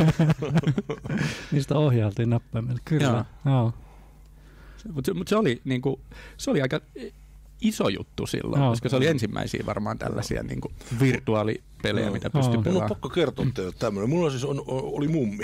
[1.51, 2.79] Niistä ohjailtiin näppäimellä.
[2.85, 3.25] Kyllä.
[3.45, 3.73] Joo.
[4.93, 5.99] Mutta se, mut se, oli, niinku,
[6.37, 6.81] se oli aika
[7.63, 8.69] iso juttu silloin, Joo.
[8.71, 12.13] koska se oli ensimmäisiä varmaan tällaisia niinku, virtuaalipelejä, Joo.
[12.13, 12.89] mitä pystyi Mun on pelaamaan.
[12.89, 14.09] pakko kertoa teille tämmöinen.
[14.09, 15.43] Mulla siis on, on, oli mummi.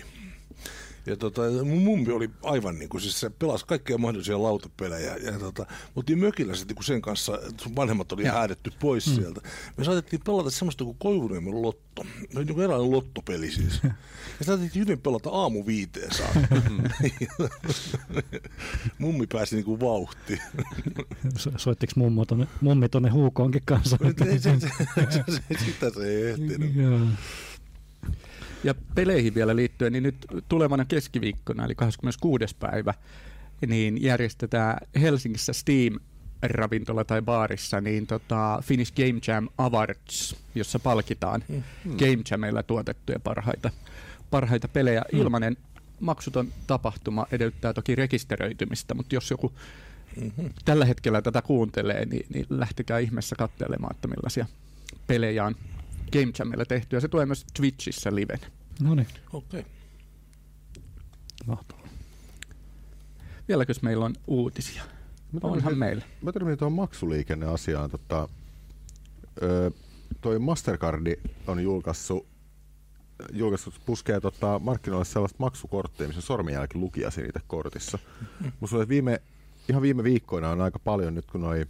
[1.05, 5.15] Ja tota, mun mummi oli aivan niin kuin, siis se pelasi kaikkia mahdollisia lautapelejä.
[5.15, 8.35] Ja tota, oltiin mökillä sitten kun sen kanssa, sun vanhemmat oli Joo.
[8.35, 9.15] häädetty pois mm.
[9.15, 9.41] sieltä.
[9.77, 12.05] Me saatettiin pelata semmoista kuin Koivuniemen lotto.
[12.31, 13.79] Se oli niin eräänlainen lottopeli siis.
[13.83, 13.91] Ja
[14.31, 16.55] sitä saatettiin hyvin pelata aamu viiteen saakka.
[18.97, 20.41] Mummi pääsi niin kuin vauhtiin.
[21.37, 23.97] So- Soittiko mummo tonne, mummi tonne huukoonkin kanssa?
[24.31, 24.69] Ei se, se,
[25.09, 26.75] se, se, sitä se ei ehtinyt.
[26.75, 26.99] Joo.
[28.63, 32.55] Ja peleihin vielä liittyen, niin nyt tulevana keskiviikkona, eli 26.
[32.59, 32.93] päivä,
[33.67, 35.99] niin järjestetään Helsingissä Steam
[36.41, 41.63] ravintola tai baarissa, niin tota Finnish Game Jam Awards, jossa palkitaan Mm.
[41.97, 43.69] Game Jamilla tuotettuja parhaita,
[44.29, 45.01] parhaita pelejä.
[45.13, 45.19] Mm.
[45.19, 45.57] Ilmanen
[45.99, 49.53] maksuton tapahtuma edellyttää toki rekisteröitymistä, mutta jos joku
[50.21, 50.45] Mhm.
[50.65, 54.45] tällä hetkellä tätä kuuntelee, niin, niin lähtekää ihmeessä katselemaan, että millaisia
[55.07, 55.55] pelejä on
[56.11, 56.95] Game Jamilla tehty.
[56.95, 58.39] Ja se tulee myös Twitchissä liven.
[58.81, 59.59] No niin, Okei.
[59.59, 59.71] Okay.
[61.47, 61.87] mahtavaa.
[63.47, 64.83] Vieläkös meillä on uutisia?
[65.31, 66.05] Mä Onhan meillä.
[66.21, 67.89] Mä törmäsin tuohon maksuliikenneasiaan.
[67.89, 68.29] Tota,
[69.41, 69.71] ö,
[70.21, 71.15] toi Mastercardi
[71.47, 72.27] on julkaissut,
[73.33, 77.99] julkaissut puskee tota, markkinoille sellaista maksukorttia, missä on sormenjälkilukija siitä kortissa.
[78.59, 79.21] Musta oli, että viime,
[79.69, 81.65] ihan viime viikkoina on aika paljon, nyt kun noi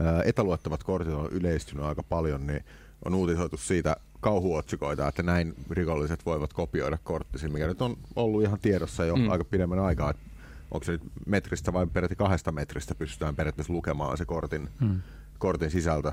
[0.00, 2.64] ää, etäluettavat kortit on yleistynyt aika paljon, niin
[3.04, 8.58] on uutisoitu siitä kauhuotsikoita, että näin rikolliset voivat kopioida korttisi, mikä nyt on ollut ihan
[8.60, 9.30] tiedossa jo mm.
[9.30, 10.10] aika pidemmän aikaa.
[10.10, 10.22] Että
[10.70, 15.00] onko se nyt metristä vai peräti kahdesta metristä pystytään periaatteessa lukemaan se kortin, mm.
[15.38, 16.12] kortin sisältö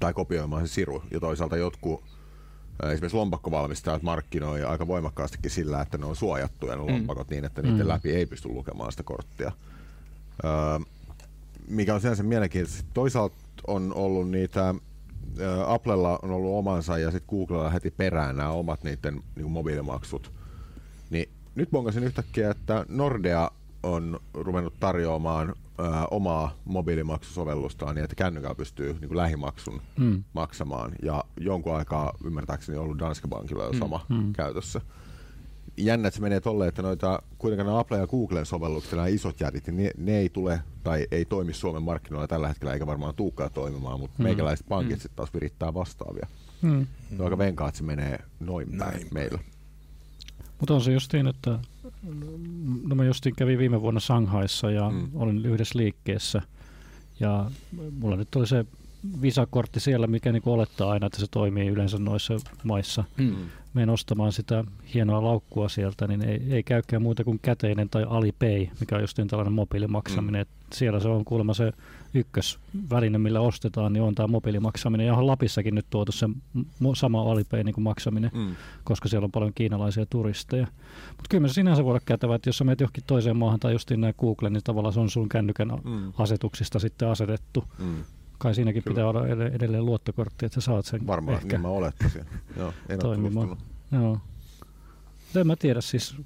[0.00, 1.02] tai kopioimaan se siru.
[1.10, 2.04] Ja toisaalta jotkut
[2.82, 6.88] esimerkiksi lompakkovalmistajat markkinoi aika voimakkaastikin sillä, että ne on suojattuja ne mm.
[6.88, 7.88] lompakot niin, että niiden mm.
[7.88, 9.52] läpi ei pysty lukemaan sitä korttia.
[10.44, 10.50] Öö,
[11.68, 12.84] mikä on sinänsä mielenkiintoista.
[12.94, 14.74] Toisaalta on ollut niitä,
[15.66, 20.32] Applella on ollut omansa ja sitten Googlella heti perään nämä omat niiden niin mobiilimaksut.
[21.10, 23.50] Niin nyt bongasin yhtäkkiä, että Nordea
[23.82, 30.24] on ruvennut tarjoamaan ää, omaa mobiilimaksusovellustaan niin, että kännykällä pystyy niin kuin lähimaksun mm.
[30.32, 30.92] maksamaan.
[31.02, 33.78] Ja jonkun aikaa ymmärtääkseni ollut Danske Bankilla jo mm.
[33.78, 34.32] sama mm.
[34.32, 34.80] käytössä.
[35.78, 39.40] Jännä, että se menee tolleen, että noita, kuitenkaan nämä Apple ja Googlen sovellukset, nämä isot
[39.40, 43.14] jätit, niin ne, ne, ei tule tai ei toimi Suomen markkinoilla tällä hetkellä, eikä varmaan
[43.14, 44.22] tuukkaa toimimaan, mutta mm.
[44.22, 45.00] meikäläiset pankit mm.
[45.00, 46.26] sitten taas virittää vastaavia.
[46.62, 46.86] Mm.
[47.18, 49.06] on aika venkaa, että se menee noin päin Näin.
[49.14, 49.38] meillä.
[50.60, 51.58] Mutta on se justiin, että
[52.88, 55.08] no mä justiin kävin viime vuonna Shanghaissa ja mm.
[55.14, 56.42] olin yhdessä liikkeessä.
[57.20, 57.50] Ja
[58.00, 58.66] mulla nyt oli se
[59.22, 63.04] visakortti siellä, mikä niin olettaa aina, että se toimii yleensä noissa maissa.
[63.16, 63.36] Mm.
[63.78, 64.64] Menen ostamaan sitä
[64.94, 69.28] hienoa laukkua sieltä, niin ei, ei käykään muuta kuin käteinen tai Alipay, mikä on justiin
[69.28, 70.46] tällainen mobiilimaksaminen.
[70.46, 70.66] Mm.
[70.72, 71.72] siellä se on kuulemma se
[72.14, 75.06] ykkösväline, millä ostetaan, niin on tämä mobiilimaksaminen.
[75.06, 76.28] Ja on Lapissakin nyt tuotu se
[76.94, 78.56] sama Alipay niin kuin maksaminen, mm.
[78.84, 80.66] koska siellä on paljon kiinalaisia turisteja.
[81.08, 83.72] Mutta kyllä se sinänsä voi olla kätevä, että jos sä menet johonkin toiseen maahan tai
[83.72, 86.12] justiin nämä Google, niin tavallaan se on sun kännykän mm.
[86.18, 87.64] asetuksista sitten asetettu.
[87.78, 88.04] Mm.
[88.38, 88.94] Kai siinäkin Kyllä.
[88.94, 92.24] pitää olla edelleen luottokortti, että sä saat sen Varmaan, ehkä niin mä olettaisin.
[92.56, 93.56] Joo, en toimimaan.
[93.92, 94.18] Joo.
[95.36, 96.16] En mä tiedä siis,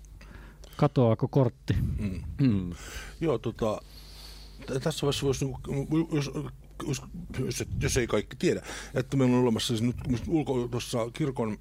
[0.76, 1.76] katoaako kortti.
[1.98, 2.22] Mm.
[2.40, 2.72] Mm.
[3.20, 3.80] Joo, tota,
[4.82, 5.44] tässä vaiheessa voisi,
[6.12, 6.30] jos,
[6.88, 7.02] jos,
[7.38, 8.62] jos, jos ei kaikki tiedä,
[8.94, 11.58] että meillä on olemassa siis nyt ulko, tuossa kirkon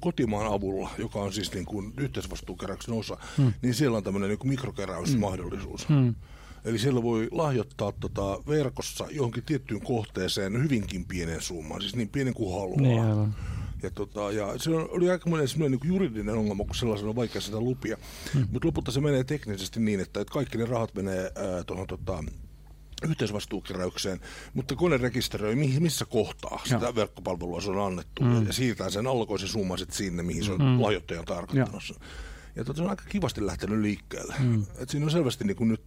[0.00, 3.52] kotimaan avulla, joka on siis niin kuin yhteisvastuukeräyksen osa, hmm.
[3.62, 5.88] niin siellä on tämmöinen niin mikrokeräysmahdollisuus.
[5.88, 6.14] Hmm.
[6.64, 12.34] Eli siellä voi lahjoittaa tota verkossa johonkin tiettyyn kohteeseen hyvinkin pienen summan, siis niin pienen
[12.34, 12.80] kuin haluaa.
[12.80, 13.34] Niin,
[13.82, 17.60] ja, tota, ja se oli aika monen niin juridinen ongelma, kun sellaisen on vaikea sitä
[17.60, 17.96] lupia.
[18.34, 18.46] Hmm.
[18.50, 21.32] Mutta lopulta se menee teknisesti niin, että, että kaikki ne rahat menee
[21.66, 22.24] tuohon tota,
[23.08, 24.20] yhteisvastuukeräykseen,
[24.54, 26.94] mutta kone rekisteröi missä kohtaa sitä ja.
[26.94, 28.46] verkkopalvelua se on annettu mm.
[28.46, 30.82] ja siirtää sen alkoisen summan sinne, mihin se on mm.
[30.82, 31.82] lahjoittajan tarkoittanut.
[31.88, 31.94] Ja,
[32.56, 34.34] ja tota, se on aika kivasti lähtenyt liikkeelle.
[34.38, 34.64] Mm.
[34.78, 35.82] Et siinä on selvästi niin kuin nyt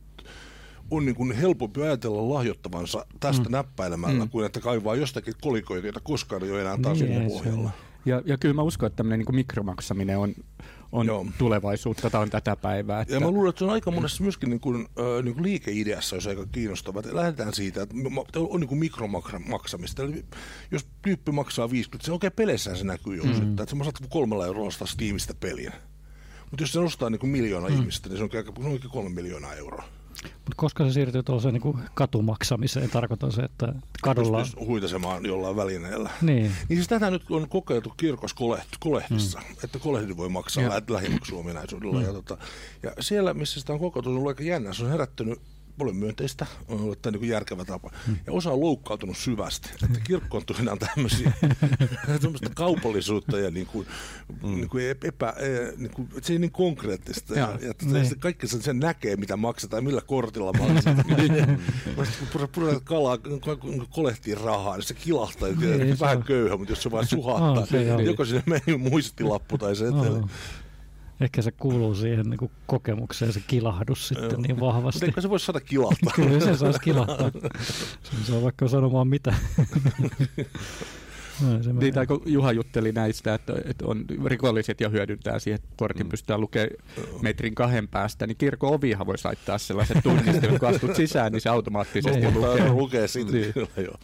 [0.91, 3.51] on niin kuin helpompi ajatella lahjoittavansa tästä mm.
[3.51, 4.29] näppäilemällä, mm.
[4.29, 7.71] kuin että kaivaa jostakin kolikoita, joita koskaan ei ole enää taas niin, pohjalla.
[8.05, 10.33] Ja, ja kyllä mä uskon, että tämmöinen niin mikromaksaminen on,
[10.91, 11.25] on Joo.
[11.37, 13.01] tulevaisuutta tai on tätä päivää.
[13.01, 13.13] Että...
[13.13, 16.15] Ja mä luulen, että se on aika monessa myöskin niin kuin, äh, niin kuin liikeideassa,
[16.15, 17.01] jos aika kiinnostava.
[17.11, 17.95] Lähdetään siitä, että
[18.35, 20.03] on niin kuin mikromaksamista.
[20.03, 20.25] Eli
[20.71, 23.23] jos tyyppi maksaa 50, se oikein peleissään se näkyy jo.
[23.23, 23.31] Mm.
[23.31, 25.71] Että, että sä saat kolmella eurolla ostaa Steamista pelin.
[26.51, 27.75] Mutta jos se ostaa niin kuin miljoona mm.
[27.75, 29.83] ihmistä, niin se on, se on oikein kolme miljoonaa euroa.
[30.23, 34.37] Mutta koska se siirtyy tuollaiseen niin katumaksamiseen, tarkoitan se, että kadulla...
[34.39, 36.09] Pystyisi huitasemaan jollain välineellä.
[36.21, 36.43] Niin.
[36.43, 38.37] niin siis tätä nyt on kokeiltu kirkossa
[38.79, 39.55] kolehtissa, mm.
[39.63, 40.81] että kolehdi voi maksaa ja.
[40.89, 41.99] lähimaksuominaisuudella.
[41.99, 42.05] Mm.
[42.05, 42.37] Ja, tota,
[42.83, 44.73] ja siellä, missä sitä on kokeiltu, on ollut aika jännä.
[44.73, 45.39] Se on herättänyt
[45.77, 47.91] paljon myönteistä, on ollut tämä niin järkevä tapa.
[48.07, 48.17] Hmm.
[48.27, 50.59] Ja osa on loukkaantunut syvästi, että kirkkoon tuli
[50.93, 51.31] tämmöisiä
[52.55, 53.87] kaupallisuutta ja niin kuin,
[54.41, 54.55] hmm.
[54.55, 57.33] niin kuin epä, e, niin kuin, se ei niin konkreettista.
[57.33, 58.19] Ja, ja, ja niin.
[58.19, 61.05] kaikki sen, sen näkee, mitä maksetaan, millä kortilla maksetaan.
[62.19, 63.17] kun puretaan kalaa,
[63.89, 65.49] kolehtiin rahaa, niin se kilahtaa.
[65.49, 69.87] Niin, vähän köyhä, mutta jos se vaan suhattaa, niin joko sinne meni muistilappu tai se
[69.87, 70.23] etele.
[71.21, 75.05] Ehkä se kuuluu siihen niin kuin kokemukseen se kilahdus sitten niin vahvasti.
[75.05, 76.13] Mutta se voisi saada kilahtaa?
[76.15, 77.31] Kyllä se saisi kilahtaa.
[78.23, 79.33] Se on vaikka sanomaan mitä.
[81.41, 85.67] No, niin, tai kun Juha jutteli näistä, että, että on rikolliset ja hyödyntää siihen, että
[85.77, 86.09] kortin mm.
[86.09, 86.69] pystytään lukemaan
[87.21, 91.49] metrin kahden päästä, niin kirkon ovihan voisi laittaa sellaiset tunnistimet, kun astut sisään, niin se
[91.49, 92.69] automaattisesti no, lukee.
[92.69, 93.53] lukee siitä, niin.
[93.53, 93.95] kyllä, joo.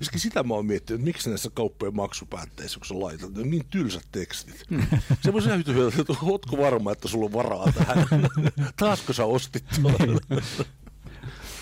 [0.00, 3.64] Joskin sitä mä oon miettinyt, että miksi näissä kauppojen maksupäätteissä, kun sä laitat, on niin
[3.70, 4.64] tylsät tekstit.
[4.70, 4.86] Mm.
[5.20, 8.06] Se voisi ihan että ootko varma, että sulla on varaa tähän?
[8.78, 10.20] Taasko sä ostit tuolla?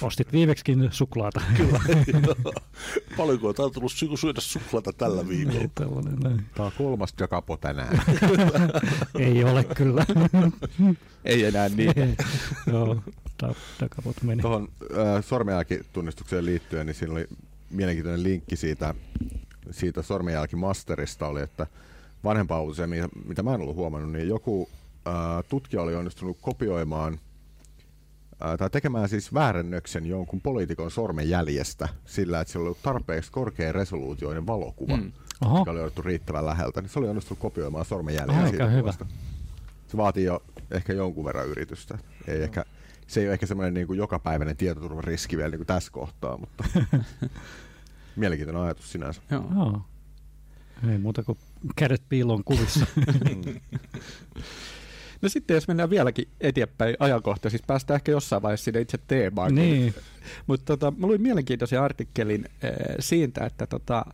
[0.02, 1.40] Ostit viimeksikin suklaata.
[1.56, 1.78] Kyllä.
[3.16, 5.58] Paljonko on tullut syödä suklaata tällä viikolla?
[5.58, 6.46] Niin, tällainen, näin.
[6.54, 8.02] Tämä on kolmas jakapo tänään.
[9.18, 10.06] Ei ole kyllä.
[11.24, 12.16] Ei enää niin.
[12.72, 12.96] Joo,
[13.80, 14.42] jakapot meni.
[14.42, 17.26] Tuohon äh, sormenjälkitunnistukseen liittyen, niin siinä oli
[17.70, 18.94] mielenkiintoinen linkki siitä,
[19.70, 21.66] siitä sormenjälkimasterista oli, että
[22.24, 22.86] vanhempaa uutisia,
[23.24, 24.68] mitä mä en ollut huomannut, niin joku
[25.06, 25.14] äh,
[25.48, 27.18] tutkija oli onnistunut kopioimaan–
[28.42, 33.72] ää, tai tekemään siis väärennöksen jonkun poliitikon sormenjäljestä sillä, että sillä oli ollut tarpeeksi korkea
[33.72, 35.12] resoluutioinen valokuva, mm.
[35.44, 35.58] Oho.
[35.58, 38.80] joka oli otettu riittävän läheltä, niin se oli onnistunut kopioimaan sormenjäljen Aika siitä hyvä.
[38.80, 39.06] kuvasta.
[39.88, 41.98] Se vaatii jo ehkä jonkun verran yritystä.
[42.28, 42.64] Ei ehkä,
[43.06, 46.64] se ei ole ehkä semmoinen niin kuin jokapäiväinen tietoturvariski vielä niin kuin tässä kohtaa, mutta
[48.16, 49.22] mielenkiintoinen ajatus sinänsä.
[49.30, 49.44] Joo.
[49.54, 49.80] Joo.
[50.90, 51.38] Ei muuta kuin
[51.76, 52.86] kädet piiloon kuvissa.
[55.22, 59.54] No sitten jos mennään vieläkin eteenpäin ajankohta, siis päästään ehkä jossain vaiheessa sinne itse teemaan.
[59.54, 59.94] niin.
[60.46, 64.04] Mutta tota, mä luin mielenkiintoisen artikkelin äh, siitä, että tota,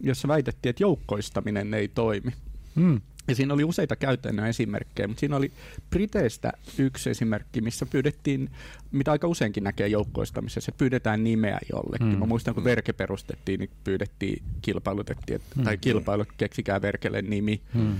[0.00, 2.32] jossa väitettiin, että joukkoistaminen ei toimi.
[2.74, 3.00] Mm.
[3.28, 5.52] Ja siinä oli useita käytännön esimerkkejä, mutta siinä oli
[5.90, 8.50] Briteistä yksi esimerkki, missä pyydettiin,
[8.92, 12.06] mitä aika useinkin näkee joukkoistamisessa, että pyydetään nimeä jollekin.
[12.06, 12.12] Mm.
[12.12, 12.18] Mm.
[12.18, 15.64] Mä muistan, kun Verke perustettiin, niin pyydettiin, kilpailutettiin, että, Mm.
[15.64, 17.60] tai kilpailut, keksikää Verkelle nimi.
[17.74, 17.94] Mm.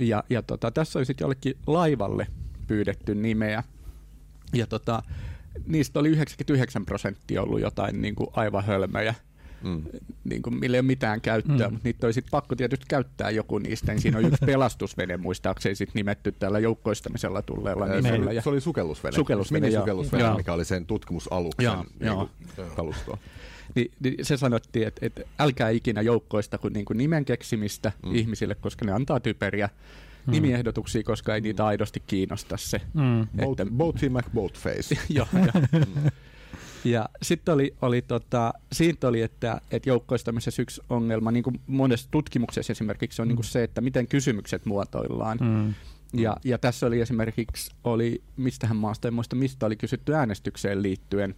[0.00, 2.26] Ja, ja tota, tässä oli sitten jollekin laivalle
[2.66, 3.62] pyydetty nimeä.
[4.54, 5.02] Ja tota,
[5.66, 9.14] niistä oli 99 prosenttia ollut jotain niin kuin aivan hölmöjä,
[9.62, 9.82] Mm.
[10.24, 11.72] niin kuin, millä ei ole mitään käyttöä, Mm.
[11.72, 13.92] mutta niitä olisi pakko tietysti käyttää joku niistä.
[13.92, 18.26] Niin siinä on yksi pelastusvene muistaakseni sit nimetty tällä joukkoistamisella tulleella Se nimellä.
[18.26, 19.70] oli, Ja, se oli sukellusvene, Sukellusvene, joo.
[19.70, 20.36] minisukellusvene, Joo.
[20.36, 22.28] mikä oli sen tutkimusaluksen Joo, niin joo.
[22.76, 23.18] kalustoa.
[23.74, 28.08] Niin, niin se sanottiin, että, että älkää ikinä joukkoista kuin, niin kuin nimen keksimistä Mm.
[28.08, 28.14] mm.
[28.14, 29.68] ihmisille, koska ne antaa typeriä
[30.26, 30.30] Mm.
[30.30, 32.80] nimiehdotuksia, koska ei niitä aidosti kiinnosta se.
[32.94, 33.22] Mm.
[33.22, 34.98] Että- Boaty McBoatface.
[35.08, 35.52] Joo, ja,
[36.84, 42.08] ja sitten oli, oli tota, siitä oli, että, että joukkoistamisessa yksi ongelma, niin kuin monessa
[42.10, 45.38] tutkimuksessa esimerkiksi, on niin kuin se, että miten kysymykset muotoillaan.
[45.40, 45.74] Mm.
[46.20, 51.34] Ja, ja tässä oli esimerkiksi, oli, mistähän maasta, en muista mistä oli kysytty äänestykseen liittyen,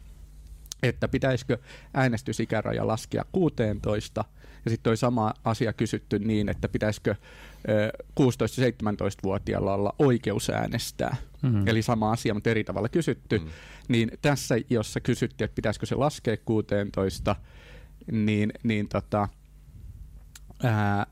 [0.83, 1.59] että pitäisikö
[1.95, 4.25] äänestysikäraja laskea 16,
[4.65, 7.15] ja sitten oli sama asia kysytty niin, että pitäisikö
[7.69, 11.17] ö, 16-17-vuotiaalla olla oikeus äänestää.
[11.43, 11.69] Mm.
[11.69, 13.39] Eli sama asia, mutta eri tavalla kysytty.
[13.39, 13.49] Mm.
[13.89, 17.37] Niin tässä, jossa kysyttiin, että pitäisikö se laskea 16,
[18.12, 19.29] niin, niin tota,
[20.62, 21.07] ää,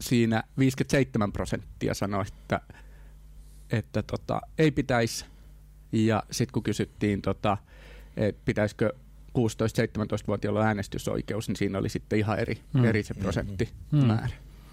[0.00, 2.60] siinä 57 prosenttia sanoi, että,
[3.70, 5.24] että tota, ei pitäisi.
[5.92, 7.58] Ja sitten kun kysyttiin, tota,
[8.16, 8.92] että pitäisikö
[9.38, 12.80] 16-17-vuotiailla olla äänestysoikeus, niin siinä oli sitten ihan eri, Mm.
[12.80, 12.84] mm.
[12.86, 14.28] eri se prosenttimäärä.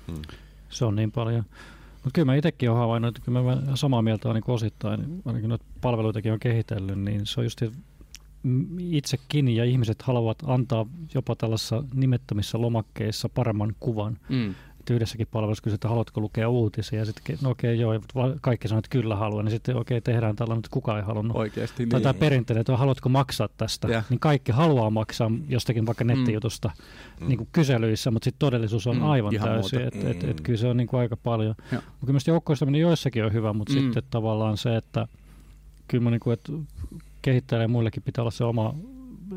[0.07, 0.21] Mm.
[0.69, 1.43] Se on niin paljon.
[1.93, 5.49] Mutta kyllä mä itsekin olen havainnut, että kyllä mä samaa mieltä olen niin osittain, ainakin
[5.49, 7.77] noita palveluitakin on kehitellyt, niin se on just että
[8.43, 14.17] m- itsekin ja ihmiset haluavat antaa jopa tällaisissa nimettömissä lomakkeissa paremman kuvan.
[14.29, 14.55] Mm.
[14.83, 18.67] Että yhdessäkin palvelussa kysytään, että haluatko lukea uutisia, ja sitten no okei, joo, va- kaikki
[18.67, 21.37] sanoo, että kyllä haluan, niin sitten okei, tehdään tällainen, että kukaan ei halunnut.
[21.37, 22.03] Oikeasti Tai niin.
[22.03, 24.03] tämä perinteinen, että haluatko maksaa tästä, Ja.
[24.09, 26.71] niin kaikki haluaa maksaa jostakin vaikka nettijutusta
[27.19, 27.27] Mm.
[27.27, 30.43] niin kuin kyselyissä, mutta sitten todellisuus on Mm, aivan ihan täysin, että et, et, Mm.
[30.43, 31.55] kyllä se on niin kuin aika paljon.
[31.59, 33.79] Mutta kyllä mielestäni joukkoistaminen joissakin on hyvä, mutta Mm.
[33.79, 35.07] sitten tavallaan se, että
[35.87, 36.51] kyllä mä niin kuin, että
[37.21, 38.75] kehittäjällä ja muillekin pitää olla se oma,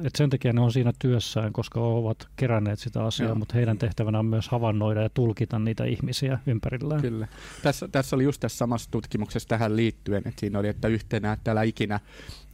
[0.05, 3.35] että sen takia ne on siinä työssään, koska ovat keränneet sitä asiaa, Joo.
[3.35, 7.01] mutta heidän tehtävänä on myös havainnoida ja tulkita niitä ihmisiä ympärillään.
[7.01, 7.29] Kyllä.
[7.63, 11.51] Tässä, tässä oli just tässä samassa tutkimuksessa tähän liittyen, että siinä oli, että yhtenä, että
[11.51, 12.01] älä ikinä,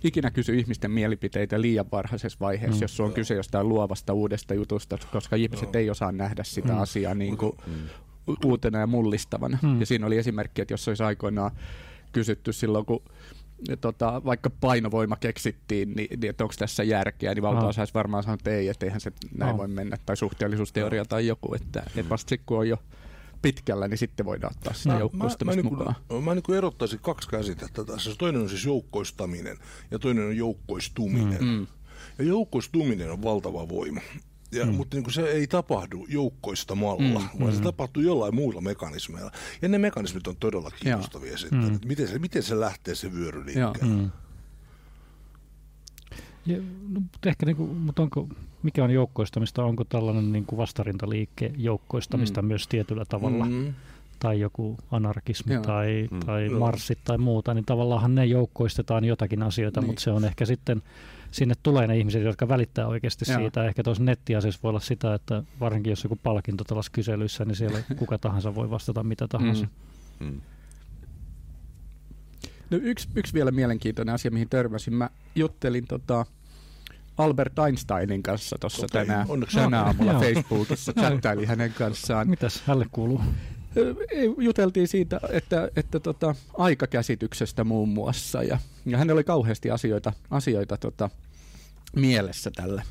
[0.04, 2.82] ikinä kysy ihmisten mielipiteitä liian varhaisessa vaiheessa, Mm.
[2.82, 6.80] jos on kyse jostain luovasta uudesta jutusta, koska ihmiset ei osaa nähdä sitä Mm.
[6.80, 8.36] asiaa niin kuin Mm.
[8.44, 9.58] uutena ja mullistavana.
[9.62, 9.80] Mm.
[9.80, 11.50] Ja siinä oli esimerkki, että jos olisi aikoinaan
[12.12, 13.02] kysytty silloin, kun
[13.80, 18.40] tota, vaikka painovoima keksittiin, niin, niin että onko tässä järkeä, niin valtaosa olisi varmaan sanonut,
[18.40, 19.58] että ei, että eihän se näin Joo.
[19.58, 22.78] voi mennä, tai suhteellisuusteoria tai joku, että, että vasta sitten kun on jo
[23.42, 25.94] pitkällä, niin sitten voidaan ottaa sitä Mä, mä, mä, joukkoistamista niin mukaan.
[26.08, 28.10] kuin, mä niin erottaisin kaksi käsitettä tässä.
[28.18, 29.56] Toinen on siis joukkoistaminen
[29.90, 31.44] ja toinen on joukkoistuminen.
[31.44, 31.66] Mm.
[32.18, 34.00] Ja joukkoistuminen on valtava voima.
[34.52, 34.74] Ja, Mm.
[34.74, 37.40] Mutta niin kuin se ei tapahdu joukkoistamalla, Mm.
[37.40, 37.64] vaan se Mm.
[37.64, 39.30] tapahtuu jollain muilla mekanismeilla.
[39.62, 41.58] Ja ne mekanismit on todella kiinnostavia sitten.
[41.58, 41.74] Mm.
[41.74, 43.94] että Miten, se, miten se lähtee se vyöry liikkeelle.
[43.96, 44.10] Mm.
[46.46, 46.56] Ja,
[46.88, 48.28] no, mutta ehkä, niin kuin, mutta onko,
[48.62, 49.64] mikä on joukkoistamista?
[49.64, 52.48] Onko tällainen niin kuin vastarintaliikke joukkoistamista Mm.
[52.48, 53.44] myös tietyllä tavalla?
[53.44, 53.74] Mm.
[54.18, 55.62] Tai joku anarkismi Joo.
[55.62, 56.20] tai, Mm.
[56.20, 56.58] tai Joo.
[56.58, 59.86] marssit tai muuta, niin tavallaan ne joukkoistetaan jotakin asioita, Niin.
[59.88, 60.82] mutta se on ehkä sitten,
[61.32, 63.40] sinne tulee ne ihmiset, jotka välittää oikeasti Joo.
[63.40, 63.64] siitä.
[63.64, 67.78] Ehkä tuossa nettiasiassa voi olla sitä, että varsinkin jos joku palkinto tällaisessa kyselyissä, niin siellä
[67.98, 69.66] kuka tahansa voi vastata mitä tahansa.
[70.20, 70.26] Mm.
[70.26, 70.40] Mm.
[72.70, 74.94] No yksi, yksi vielä mielenkiintoinen asia, mihin törmäsin.
[74.94, 76.26] Mä juttelin tota
[77.18, 80.20] Albert Einsteinin kanssa tuossa tänään, tänä aamulla.
[80.20, 80.92] Facebookissa.
[80.92, 82.28] Chattailin hänen kanssaan.
[82.28, 83.20] Mitäs hälle kuuluu?
[84.38, 88.42] Juteltiin siitä, että, että tota, aikakäsityksestä muun muassa.
[88.42, 91.10] Ja, ja hänellä oli kauheasti asioita, asioita tota,
[91.96, 92.82] mielessä tällä,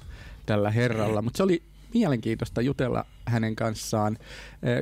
[0.46, 1.22] tällä herralla.
[1.22, 4.18] Mutta se oli mielenkiintoista jutella hänen kanssaan.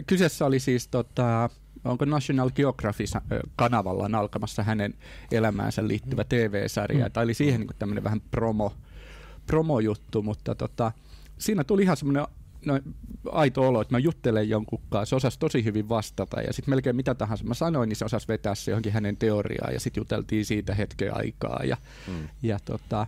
[0.08, 1.50] Kyseessä oli siis tota,
[1.84, 4.94] onko National Geographic-kanavalla alkamassa hänen
[5.32, 7.06] elämäänsä liittyvä TV-sarja.
[7.06, 7.12] Mm.
[7.12, 8.74] Tämä oli siihen niin tämmöinen vähän promo,
[9.48, 10.92] promojuttu, mutta tota,
[11.38, 12.28] siinä tuli ihan semmoinen
[12.66, 12.80] no,
[13.32, 16.96] aito olo, että mä juttelen jonkun kanssa, se osasi tosi hyvin vastata ja sitten melkein
[16.96, 20.46] mitä tahansa mä sanoin, niin se osasi vetää se johonkin hänen teoriaan ja sitten juteltiin
[20.46, 22.30] siitä hetken aikaa ja, mm.
[22.44, 23.08] ja tota,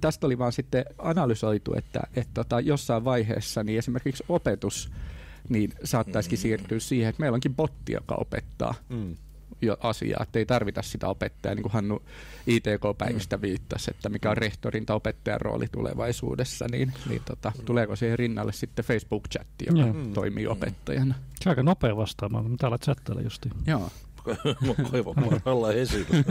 [0.00, 4.90] tästä oli vaan sitten analysoitu, että, että tota, jossain vaiheessa niin esimerkiksi opetus
[5.48, 6.42] niin saattaisikin mm.
[6.42, 8.74] siirtyä siihen, että meillä onkin botti, joka opettaa.
[8.88, 9.16] Mm
[9.62, 12.02] jo asiaa, että ei tarvita sitä opettajaa, niin kuin Hannu
[12.46, 13.42] ITK-päivistä mm.
[13.42, 18.52] viittasi, että mikä on rehtorin tai opettajan rooli tulevaisuudessa, niin, niin tota, tuleeko siihen rinnalle
[18.52, 20.12] sitten Facebook-chatti, joka mm.
[20.12, 21.14] toimii opettajana.
[21.40, 23.52] Se on aika nopea vastaamaan, kun täällä chattailla justiin.
[23.66, 23.90] Joo.
[24.92, 26.16] Aivan esitys.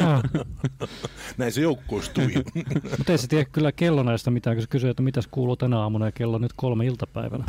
[1.38, 2.34] Näin se joukkoistui.
[2.98, 6.06] Mutta ei se tiedä kyllä näistä mitään, kun se kysyy, että mitäs kuuluu tänä aamuna
[6.06, 7.46] ja kello on nyt kolme iltapäivällä.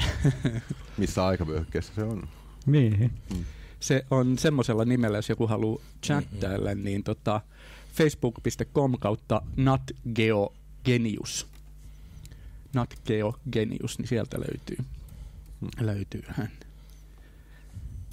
[0.96, 2.28] Missä aikavyöhykkeessä se on?
[2.66, 3.12] Niin.
[3.34, 3.44] Mm
[3.80, 6.84] se on semmoisella nimellä, jos joku haluaa chattailla, mm-hmm.
[6.84, 7.40] niin tota,
[7.94, 11.46] facebook.com kautta natgeogenius.
[12.74, 14.76] Natgeogenius, niin sieltä löytyy,
[15.60, 15.68] mm.
[15.80, 16.50] löytyy hän.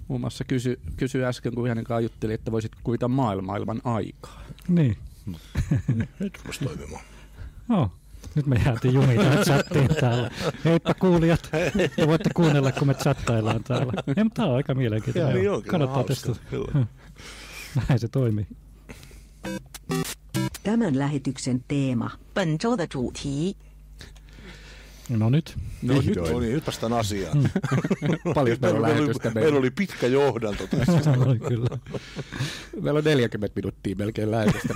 [0.07, 4.43] Muun muassa kysy, kysy äsken, kun hänen kanssa jutteli, että voisit kuvita maailmaa ilman aikaa.
[4.68, 4.97] Niin.
[6.20, 7.03] Nyt rupesi toimimaan.
[7.68, 7.91] No
[8.35, 10.31] Nyt me jäätiin jumiin chattiin täällä.
[10.64, 11.49] Heippa kuulijat.
[11.97, 13.93] Te voitte kuunnella, kun me chattaillaan täällä.
[14.16, 15.39] Ei, mutta tämä on aika mielenkiintoista.
[15.39, 16.41] Joo, niin Kannattaa testata.
[17.89, 18.47] Näin se toimii.
[20.62, 22.11] Tämän lähetyksen teema.
[22.35, 23.57] 本周的主题
[25.10, 25.58] No nyt.
[25.82, 27.38] No nyt, no niin, nyt päästään asiaan.
[27.38, 27.49] Mm.
[28.36, 31.12] Paljon meillä, meillä, oli, meillä oli pitkä johdanto tässä.
[31.49, 31.78] kyllä.
[32.82, 34.74] Meillä on 40 minuuttia melkein lähetystä.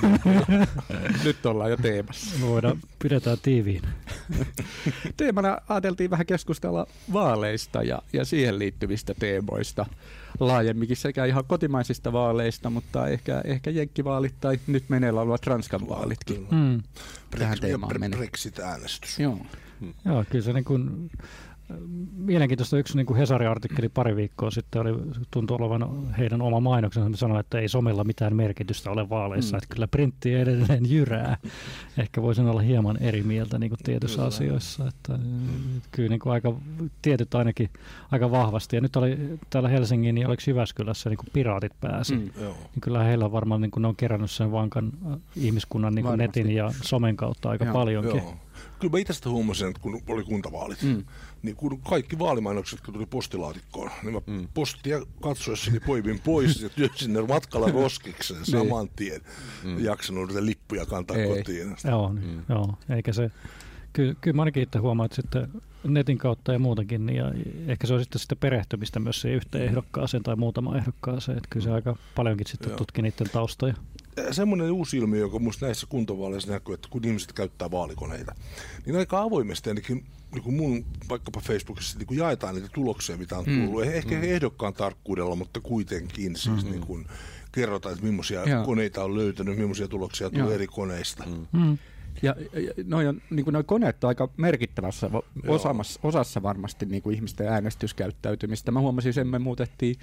[1.24, 2.40] nyt ollaan jo teemassa.
[2.40, 3.82] Me voidaan, pidetään tiiviin.
[5.18, 9.86] Teemana ajateltiin vähän keskustella vaaleista ja, ja siihen liittyvistä teemoista
[10.40, 16.48] laajemminkin sekä ihan kotimaisista vaaleista, mutta ehkä, ehkä jenkkivaalit tai nyt meneillä olevat Ranskan vaalitkin.
[16.52, 16.84] Mm.
[17.40, 18.20] Tähän teemaan menee.
[18.20, 19.20] Brexit-äänestys.
[19.20, 19.38] Joo.
[19.82, 19.94] Hmm.
[20.06, 21.10] Joo, kyllä se niin kuin,
[22.18, 24.94] mielenkiintoista yksi niin kuin Hesari-artikkeli pari viikkoa sitten oli,
[25.32, 29.58] tuntui olevan heidän oma mainoksensa, että sanoi, että ei somella mitään merkitystä ole vaaleissa, mm.
[29.58, 31.38] että kyllä printti edelleen jyrää.
[31.98, 34.28] Ehkä voisin olla hieman eri mieltä niin kuin tietyissä kyllä.
[34.28, 35.20] asioissa, että
[35.92, 36.54] kyllä niin kuin aika,
[37.02, 37.70] tietyt ainakin
[38.12, 38.76] aika vahvasti.
[38.76, 42.16] Ja nyt oli täällä Helsingin, niin oliko Jyväskylässä niin kuin piraatit pääsi.
[42.16, 42.22] Mm.
[42.22, 46.18] Niin kyllä heillä varmaan niin kuin ne on kerännyt sen vankan äh, ihmiskunnan niin kuin
[46.18, 48.18] netin ja somen kautta aika joo, paljonkin.
[48.18, 48.38] Joo
[48.80, 51.06] kyllä mä itse huomasin, että kun oli kuntavaalit, mm.
[51.42, 54.48] niin kun kaikki vaalimainokset, kun tuli postilaatikkoon, niin mä mm.
[54.54, 58.52] postia katsoessani poimin pois ja työsin ne matkalla roskikseen niin.
[58.52, 59.22] saman tien.
[59.64, 59.84] Mm.
[59.84, 61.28] Jaksanut niitä lippuja kantaa Ei.
[61.28, 61.76] kotiin.
[61.84, 62.42] Joo, mm.
[62.50, 63.32] joo, eikä se,
[63.94, 65.48] kyllä, kyllä mä ainakin itse huomaan, että sitten
[65.84, 67.34] netin kautta ja muutakin, niin ja
[67.68, 71.64] ehkä se on sitten, sitten perehtymistä myös siihen yhteen ehdokkaaseen tai muutama ehdokkaaseen, että kyllä
[71.64, 73.74] se aika paljonkin sitten tutki niiden taustoja
[74.32, 78.36] semmoinen uusi ilmiö, joka minusta näissä kuntavaaleissa näkyy, että kun ihmiset käyttää vaalikoneita,
[78.86, 83.38] niin aika avoimesti ainakin niin kuin mun vaikkapa Facebookissa niin kuin jaetaan niitä tuloksia, mitä
[83.38, 83.86] on tullut.
[83.86, 83.92] Mm.
[83.92, 84.24] Ehkä mm.
[84.24, 86.72] ehdokkaan tarkkuudella, mutta kuitenkin siis mm-hmm.
[86.72, 87.06] niin kuin
[87.52, 88.66] kerrotaan, että millaisia Joo.
[88.66, 91.24] koneita on löytänyt, millaisia tuloksia tulee eri koneista.
[91.26, 91.60] Mm.
[91.60, 91.78] Mm.
[92.22, 95.10] Ja, ja noi, on, niin noi koneet on aika merkittävässä
[95.48, 98.72] osamassa, osassa varmasti niin kuin ihmisten äänestyskäyttäytymistä.
[98.72, 99.96] Mä huomasin sen, me muutettiin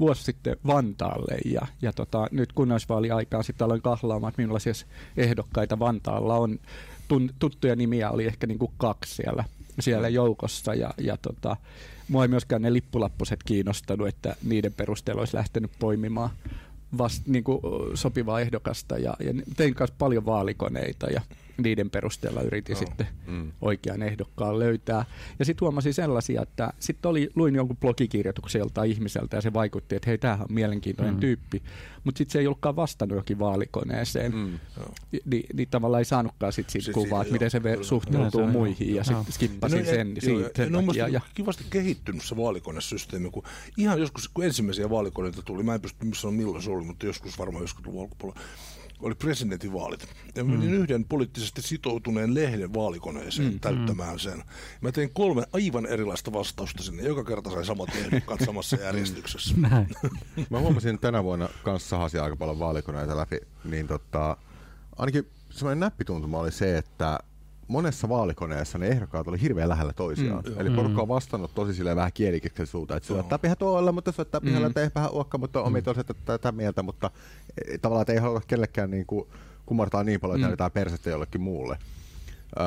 [0.00, 4.72] vuosi sitten Vantaalle ja, ja tota, nyt kunnallisvaaliaikaan sitten aloin kahlaamaan, että millaisia
[5.16, 6.58] ehdokkaita Vantaalla on.
[7.08, 9.44] Tun, tuttuja nimiä oli ehkä niin kuin kaksi siellä,
[9.80, 11.56] siellä joukossa ja, ja tota,
[12.08, 16.30] mua ei myöskään ne lippulappuset kiinnostanut, että niiden perusteella olisi lähtenyt poimimaan
[16.98, 17.60] vast, niin kuin
[17.94, 21.20] sopivaa ehdokasta ja, ja tein kanssa paljon vaalikoneita ja
[21.58, 22.78] niiden perusteella yritin no.
[22.78, 23.52] sitten mm.
[23.60, 25.04] oikean ehdokkaan löytää.
[25.38, 30.10] Ja sitten huomasin sellaisia, että sitten oli, luin jonkun blogikirjoitukselta ihmiseltä ja se vaikutti, että
[30.10, 31.20] hei, tämähän on mielenkiintoinen mm.
[31.20, 31.62] tyyppi.
[32.04, 34.34] Mutta sitten se ei ollutkaan vastannut jokin vaalikoneeseen.
[34.34, 34.58] Mm.
[35.24, 38.94] Ni, niin, tavallaan ei saanutkaan sit siitä kuvaa, että miten se ve- suhteutuu no, muihin
[38.94, 41.08] ja sitten skippasin no, sen, ja, siitä, sen no, takia.
[41.08, 43.42] Ja, kivasti kehittynyt se vaalikonesysteemi, kun
[43.76, 47.06] ihan joskus, kun ensimmäisiä vaalikoneita tuli, mä en pysty missä on milloin se oli, mutta
[47.06, 48.40] joskus varmaan joskus luvun alkupuolella,
[49.02, 50.08] oli presidentinvaalit.
[50.34, 50.76] Ja menin mm.
[50.76, 53.60] yhden poliittisesti sitoutuneen lehden vaalikoneeseen mm.
[53.60, 54.42] täyttämään sen.
[54.80, 57.02] Mä tein kolme aivan erilaista vastausta sinne.
[57.02, 59.54] Joka kerta sai samat ehdokkaat samassa järjestyksessä.
[60.50, 63.38] Mä huomasin tänä vuonna kanssa sahasi aika paljon vaalikoneita läpi.
[63.64, 64.36] Niin tota,
[64.96, 67.18] ainakin semmoinen näppituntuma oli se, että
[67.70, 70.44] monessa vaalikoneessa ne ehdokkaat oli hirveän lähellä toisiaan.
[70.46, 71.14] Mm, Eli porukka on mm.
[71.14, 74.74] vastannut tosi silleen vähän kielikeksellisuutta, että sulla täpihän tuolla, mutta se on pihalla, mm.
[74.94, 76.14] vähän uokka, mutta on mm.
[76.24, 77.10] tätä mieltä, mutta
[77.66, 79.28] e, tavallaan ei halua kellekään niin kuin,
[79.66, 80.72] kumartaa niin paljon, että mm.
[80.72, 81.78] persettä jollekin muulle.
[82.60, 82.66] Öö,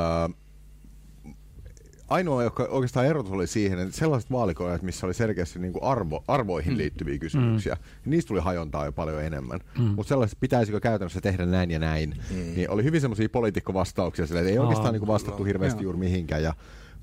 [2.08, 6.24] ainoa, joka oikeastaan erotus oli siihen, että sellaiset vaalikoneet, missä oli selkeästi niin kuin arvo,
[6.28, 8.10] arvoihin liittyviä kysymyksiä, mm.
[8.12, 9.60] niistä tuli hajontaa jo paljon enemmän.
[9.80, 9.84] Mm.
[9.86, 12.36] Mutta sellaiset, pitäisikö käytännössä tehdä näin ja näin, mm.
[12.56, 16.44] niin oli hyvin semmoisia poliitikkovastauksia, sille, että ei oikeastaan niin kuin vastattu hirveästi juuri mihinkään.
[16.44, 16.54] Ja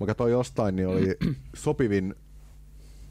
[0.00, 1.16] mä katsoin jostain, niin oli
[1.54, 2.14] sopivin,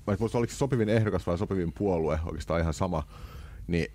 [0.08, 3.04] vai oliko se sopivin ehdokas vai sopivin puolue, oikeastaan ihan sama,
[3.68, 3.92] niin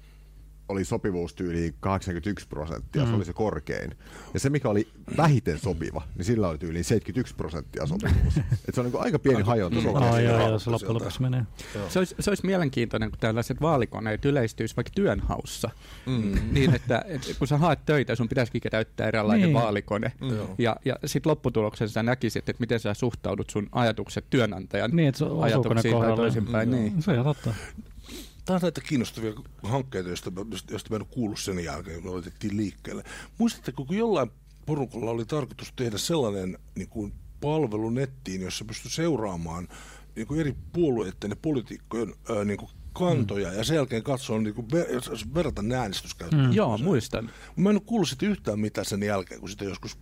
[0.68, 3.08] oli sopivuustyyli 81 prosenttia, mm.
[3.08, 3.96] se oli se korkein.
[4.34, 8.36] Ja se, mikä oli vähiten sopiva, niin sillä oli tyyliin 71 prosenttia sopivuus.
[8.68, 9.80] Et se on niin aika pieni hajonta.
[9.80, 9.96] Mm.
[9.96, 11.42] Aa, joo, joo, se loppujen lopuksi menee.
[11.88, 15.70] Se olisi, se olisi mielenkiintoinen, kun tällaiset vaalikoneet yleistyisi vaikka työnhaussa.
[16.06, 16.38] Mm.
[16.52, 19.54] Niin, että, että kun sä haet töitä, sun pitäisikin täyttää eräänlainen niin.
[19.54, 20.12] vaalikone.
[20.20, 20.36] Mm.
[20.58, 25.18] Ja, ja sitten lopputuloksessa sä näkisit, että miten sä suhtaudut sun ajatukset työnantajan niin, että
[25.18, 26.68] se ajatuksiin tai toisinpäin.
[26.68, 26.74] Mm.
[26.74, 27.02] Niin.
[27.02, 27.54] Se on totta.
[28.44, 29.32] Tämä on näitä kiinnostavia
[29.62, 30.30] hankkeita, joista,
[30.70, 33.04] joista mä en kuullut sen jälkeen, kun otettiin liikkeelle.
[33.38, 34.30] Muistatteko, kun jollain
[34.66, 39.68] porukalla oli tarkoitus tehdä sellainen niin kuin palvelu nettiin, jossa pystyi seuraamaan
[40.16, 43.56] niin kuin eri puolueiden ja poliitikkojen ää, niin kuin kantoja mm.
[43.56, 46.46] ja sen jälkeen katsoa niin kuin ver- verrata ne äänestyskäyttöön.
[46.46, 46.52] Mm.
[46.52, 47.30] Joo, muistan.
[47.56, 49.98] Mä en kuullut sitä yhtään mitään sen jälkeen, kun sitä joskus...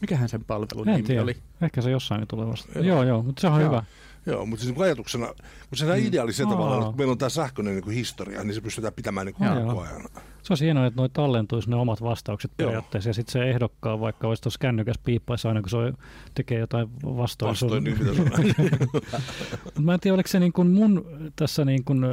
[0.00, 1.22] Mikähän sen palvelun En nimi tiedä.
[1.22, 1.36] oli?
[1.62, 2.72] Ehkä se jossain tulee vasta.
[2.74, 3.70] Joo, joo, joo mutta se on Joo.
[3.70, 3.84] hyvä.
[4.26, 5.26] Joo, mutta siis niin kuin ajatuksena,
[5.68, 6.06] kun se mm.
[6.06, 6.50] ideaali se Aa.
[6.50, 9.34] tavallaan, että kun meillä on tämä sähköinen niin kuin historia, niin se pystytään pitämään niin
[9.34, 10.02] kuin koko ajan.
[10.42, 12.66] Se olisi hienoa, että noi tallentuisi ne omat vastaukset Joo.
[12.66, 15.76] periaatteessa, ja sitten se ehdokkaan, vaikka olisi tuossa kännykäs piippaisi aina, kun se
[16.34, 17.50] tekee jotain vastoin.
[17.50, 18.12] Vastoin niin, mitä
[19.80, 21.06] Mä en tiedä, oliko se niin kuin mun
[21.36, 22.04] tässä niin kuin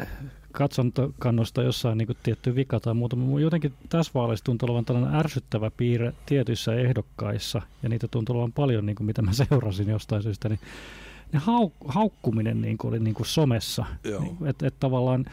[0.00, 0.08] äh,
[0.52, 3.16] katsontokannosta jossain niin tietty vika tai muuta.
[3.16, 8.52] Mun jotenkin tässä vaaleissa tuntuu olevan tällainen ärsyttävä piirre tietyissä ehdokkaissa, ja niitä tuntuu olevan
[8.52, 10.60] paljon, niin kuin mitä mä seurasin jostain syystä, niin
[11.34, 13.84] ne hauk- haukkuminen niin kuin oli niin kuin somessa.
[14.20, 15.24] Niin, että et tavallaan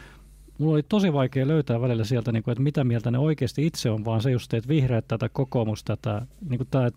[0.58, 3.90] mulla oli tosi vaikea löytää välillä sieltä, niin kuin, että mitä mieltä ne oikeasti itse
[3.90, 6.90] on, vaan se just, että vihreät tätä, kokoomus tätä, niin kuin tämä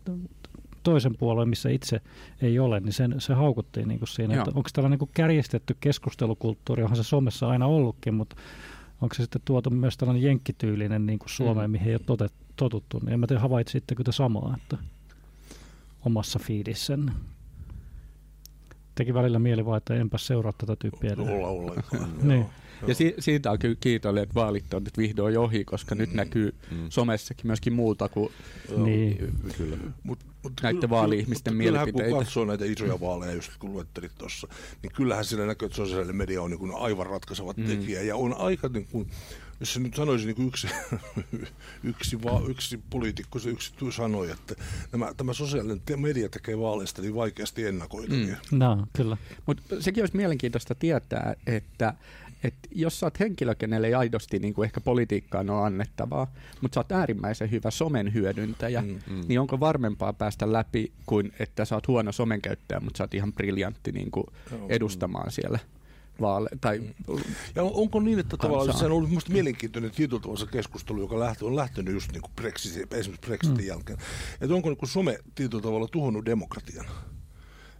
[0.83, 2.01] toisen puolueen, missä itse
[2.41, 4.33] ei ole, niin sen, se haukuttiin niin kuin siinä.
[4.33, 4.41] Joo.
[4.43, 8.35] Että onko tällä niin kuin kärjistetty keskustelukulttuuri, onhan se somessa aina ollutkin, mutta
[9.01, 11.71] onko se sitten tuotu myös tällainen jenkkityylinen niin kuin Suomeen, Mm.
[11.71, 14.77] mihin ei ole tote, totuttu, niin en mä tiedä, havaitsitteko te samaa, että
[16.05, 17.11] omassa fiidissänne.
[18.95, 21.09] Teki välillä mieli vaan, että enpä seuraa tätä tyyppiä.
[21.11, 21.25] enää.
[21.35, 22.09] olla ollenkaan.
[22.23, 22.45] Niin.
[22.87, 25.99] Ja si- siitä on kyllä kiitollinen, että vaalit on nyt vihdoin ohi, koska mm.
[25.99, 26.77] nyt näkyy Mm.
[26.89, 28.29] somessakin myöskin muuta kuin
[28.77, 29.33] Niin.
[29.57, 29.77] Kyllä.
[30.03, 32.09] Mut, mut Näiden kyllä- vaali-ihmisten kyllähän mielipiteitä.
[32.15, 34.47] kun katsoo näitä isoja vaaleja, just kun luettelit tuossa,
[34.83, 37.65] niin kyllähän siellä näkyy, että sosiaalinen media on niin kuin aivan ratkaiseva Mm.
[37.65, 38.01] tekijä.
[38.01, 39.07] Ja on aika, niin kuin,
[39.59, 40.67] jos se nyt sanoisi niin kuin yksi,
[41.83, 44.55] yksi, va, yksi poliitikko, se yksi sanoi, että
[44.91, 48.35] nämä, tämä sosiaalinen media tekee vaaleista niin vaikeasti ennakoitavia.
[48.51, 48.57] Mm.
[48.57, 49.17] No, kyllä.
[49.45, 51.93] Mutta sekin olisi mielenkiintoista tietää, että,
[52.43, 56.31] että jos sä oot henkilö, kenelle ei aidosti niin kuin ehkä politiikkaan ole annettavaa,
[56.61, 58.99] mutta sä oot äärimmäisen hyvä somen hyödyntäjä, Mm.
[59.09, 59.21] mm.
[59.27, 63.13] niin onko varmempaa päästä läpi kuin että sä oot huono somen käyttäjä, mutta sä oot
[63.13, 64.25] ihan briljantti niin kuin
[64.69, 65.59] edustamaan siellä
[66.21, 66.81] vaale- tai
[67.55, 68.79] Ja on- onko niin, että tavallaan Kansaa.
[68.79, 69.91] se on ollut minusta mielenkiintoinen
[70.37, 73.67] se keskustelu, joka lähtö, on lähtenyt just niin kuin Brexitin, esimerkiksi Brexitin mm.
[73.67, 73.99] jälkeen,
[74.41, 76.85] että onko niin kuin some tietyllä tavalla tuhonnut demokratian?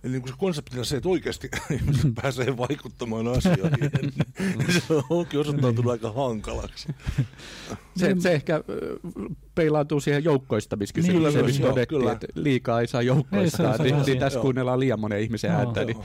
[0.04, 3.92] Eli niin kuin se konseptina se, että oikeasti ihmiset pääsee vaikuttamaan asioihin,
[4.40, 6.88] niin se onkin osoittautunut aika hankalaksi.
[7.98, 8.64] se, se ehkä
[9.56, 12.12] peilautuu siihen joukkoistamiskysymykseen, Niin, missä todettiin, kyllä.
[12.12, 15.58] että liikaa ei saa Ei, joukkoistaa, on niin, niin tässä kuunnellaan liian monen ihmisen Joo,
[15.60, 15.98] ääntä, niin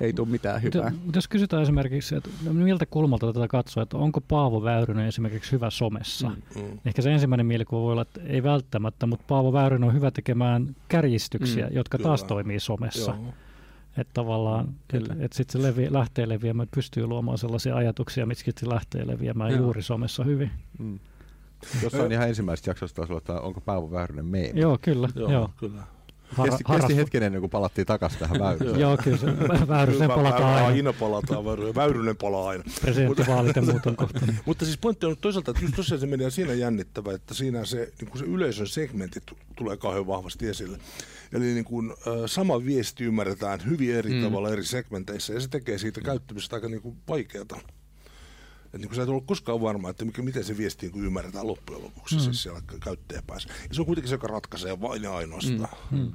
[0.00, 0.90] ei tule mitään hyvää.
[1.04, 5.52] Mutta, jos kysytään esimerkiksi, että no miltä kulmalta tätä katsoo, että onko Paavo Väyrynen esimerkiksi
[5.52, 6.28] hyvä somessa?
[6.28, 6.62] Mm.
[6.62, 6.78] Mm.
[6.84, 10.76] Ehkä se ensimmäinen mielikuva voi olla, että ei välttämättä, mutta Paavo Väyrynen on hyvä tekemään
[10.88, 12.08] kärjistyksiä, Mm, jotka kyllä.
[12.08, 13.10] taas toimii somessa.
[13.10, 13.34] Joo.
[13.98, 18.68] Että tavallaan, että et sitten se levi, lähtee leviämään, pystyy luomaan sellaisia ajatuksia, mitkä sitten
[18.68, 19.60] lähtee leviämään Joo.
[19.60, 20.50] juuri somessa hyvin.
[20.78, 20.98] Mm.
[21.82, 24.60] Jossain ihan ensimmäisestä jaksosta taisi olla, että onko Paavo Väyrynen meemi.
[24.60, 25.08] Joo, kyllä.
[25.14, 25.50] Joo, Joo.
[25.56, 25.82] kyllä.
[26.32, 28.80] Har- Kesti, kesti hetken ennen kuin palattiin takaisin tähän Väyryseen.
[28.80, 29.26] Joo, kyllä se
[29.68, 30.66] Väyrysen palataan aina.
[30.66, 32.64] Aina palataan, Väyrynen, Väyrynen palaa aina.
[32.80, 34.20] Presidenttivaalit ja muut on kohta.
[34.46, 37.92] Mutta siis pointti on toisaalta, että just tosiaan se menee siinä jännittävä, että siinä se,
[38.00, 39.22] niin kuin se yleisön segmentit
[39.56, 40.78] tulee kauhean vahvasti esille.
[41.32, 41.94] Eli niin kuin,
[42.26, 44.22] sama viesti ymmärretään hyvin eri mm.
[44.22, 47.56] tavalla eri segmenteissä ja se tekee siitä käyttämisestä aika niin kuin vaikeata.
[48.76, 51.46] Et niin kuin sä et ole koskaan varma, että mikä, miten se viesti niin ymmärretään
[51.46, 52.20] loppujen lopuksi mm.
[52.20, 53.48] siis siellä käyttäjäpäässä.
[53.68, 55.68] Ja se on kuitenkin se, joka ratkaisee vain ja ainoastaan.
[55.90, 55.98] Mm.
[55.98, 56.12] Hmm.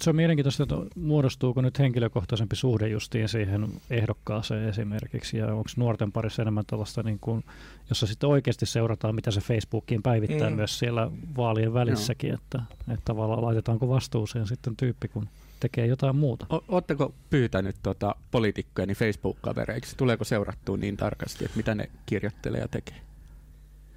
[0.00, 6.12] Se on mielenkiintoista, että muodostuuko nyt henkilökohtaisempi suhde justiin siihen ehdokkaaseen esimerkiksi, ja onko nuorten
[6.12, 7.44] parissa enemmän tällaista, niin kuin,
[7.88, 10.52] jossa sitten oikeasti seurataan, mitä se Facebookiin päivittää Mm.
[10.52, 10.56] mm.
[10.56, 15.28] myös siellä vaalien välissäkin, että, että tavallaan laitetaanko vastuuseen sitten tyyppi, kun
[15.62, 16.46] tekee jotain muuta.
[16.50, 19.96] O- Oletteko pyytänyt tota poliitikkoja niin Facebook-kavereiksi?
[19.96, 23.00] Tuleeko seurattua niin tarkasti, että mitä ne kirjoittelee ja tekee?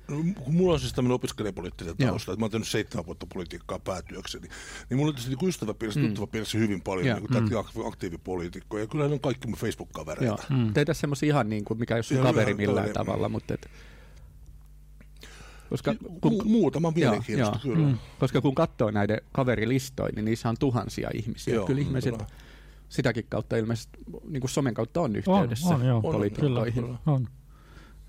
[0.08, 2.10] No, kun mulla on siis tämmöinen opiskelijapoliittinen Joo.
[2.10, 4.48] tausta, että mä oon tehnyt seitsemän vuotta politiikkaa päätyökseni,
[4.90, 6.08] niin mulla on tietysti niin ystäväpiirissä, mm.
[6.08, 7.20] tuttavapiirissä hyvin paljon Joo.
[7.20, 7.88] niin mm.
[7.88, 10.44] aktiivipoliitikkoja, ja kyllä ne on kaikki mun Facebook-kavereita.
[10.50, 10.60] Joo.
[10.60, 10.74] Mm.
[10.74, 13.70] Teitä semmoisia ihan niin kuin, mikä ei ole sun kaveri millään tavalla, mutta et,
[15.70, 15.92] koska,
[16.26, 17.88] Mu- muutama mielenkiintoista, joo, kyllä.
[17.88, 17.98] Mm.
[18.20, 21.54] koska kun katsoo näiden kaverilistoja, niin niissä on tuhansia ihmisiä.
[21.56, 22.30] Joo, kyllä ihmiset kyllä.
[22.90, 26.02] sitäkin kautta ilmeisesti niin kuin somen kautta on On, yhteydessä on, joo.
[26.02, 26.84] poliitikkoihin.
[26.84, 27.28] Kyllä, on.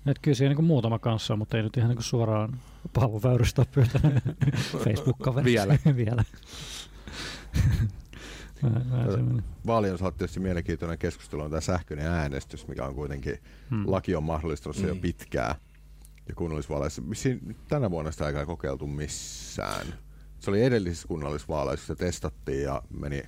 [0.05, 2.59] Et kyllä siellä niin muutama kanssa on, mutta ei nyt ihan niin suoraan
[2.93, 4.23] Paavo Väyrystä pyytänyt
[4.83, 5.51] Facebook-kaveriksi.
[5.53, 5.77] Vielä.
[6.05, 6.23] Vielä.
[9.67, 13.37] Vaalien osalta tietysti mielenkiintoinen keskustelu on tämä sähköinen äänestys, mikä on kuitenkin,
[13.69, 13.83] Hmm.
[13.87, 15.01] laki on mahdollistanut sen jo Mm.
[15.01, 15.55] pitkään.
[16.29, 17.01] Ja kunnallisvaaleissa,
[17.67, 19.87] tänä vuonna sitä ei kokeiltu missään.
[20.39, 23.23] Se oli edellisissä kunnallisvaaleissa, se testattiin ja meni